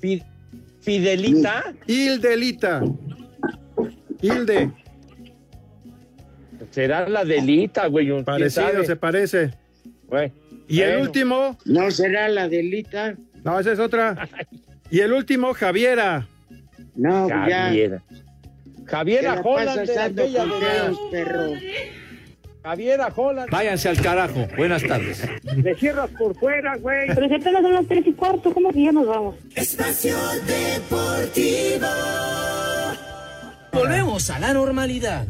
Fi- 0.00 0.22
Fidelita. 0.80 1.74
Hildelita. 1.86 2.82
Hilde. 4.20 4.70
Será 6.70 7.08
la 7.08 7.24
delita, 7.24 7.86
güey. 7.86 8.06
¿quién 8.06 8.24
Parecido, 8.24 8.84
se 8.84 8.96
parece. 8.96 9.50
Güey. 10.06 10.32
Y 10.68 10.80
el 10.80 11.02
último. 11.02 11.58
¿No 11.64 11.90
será 11.90 12.28
la 12.28 12.48
delita? 12.48 13.14
No, 13.44 13.58
esa 13.58 13.72
es 13.72 13.78
otra. 13.78 14.28
Y 14.90 15.00
el 15.00 15.10
último, 15.14 15.54
Javiera. 15.54 16.28
No, 16.94 17.26
ya. 17.26 17.68
Javiera. 17.68 18.02
Javiera 18.84 19.34
la 19.36 19.40
Holland 19.40 19.88
de 19.88 20.96
perro. 21.10 21.52
Javiera 22.62 23.12
Holland. 23.16 23.50
Váyanse 23.50 23.88
al 23.88 24.00
carajo. 24.02 24.46
Buenas 24.54 24.82
tardes. 24.82 25.26
Le 25.56 25.74
cierras 25.76 26.10
por 26.10 26.36
fuera, 26.36 26.76
güey. 26.76 27.08
Pero 27.14 27.26
si 27.26 27.34
apenas 27.34 27.62
son 27.62 27.72
las 27.72 27.86
tres 27.86 28.06
y 28.06 28.12
cuarto, 28.12 28.52
¿cómo 28.52 28.70
que 28.70 28.84
ya 28.84 28.92
nos 28.92 29.06
vamos? 29.06 29.36
Espacio 29.54 30.14
Deportivo. 30.46 31.86
Volvemos 33.72 34.28
a 34.28 34.38
la 34.38 34.52
normalidad. 34.52 35.26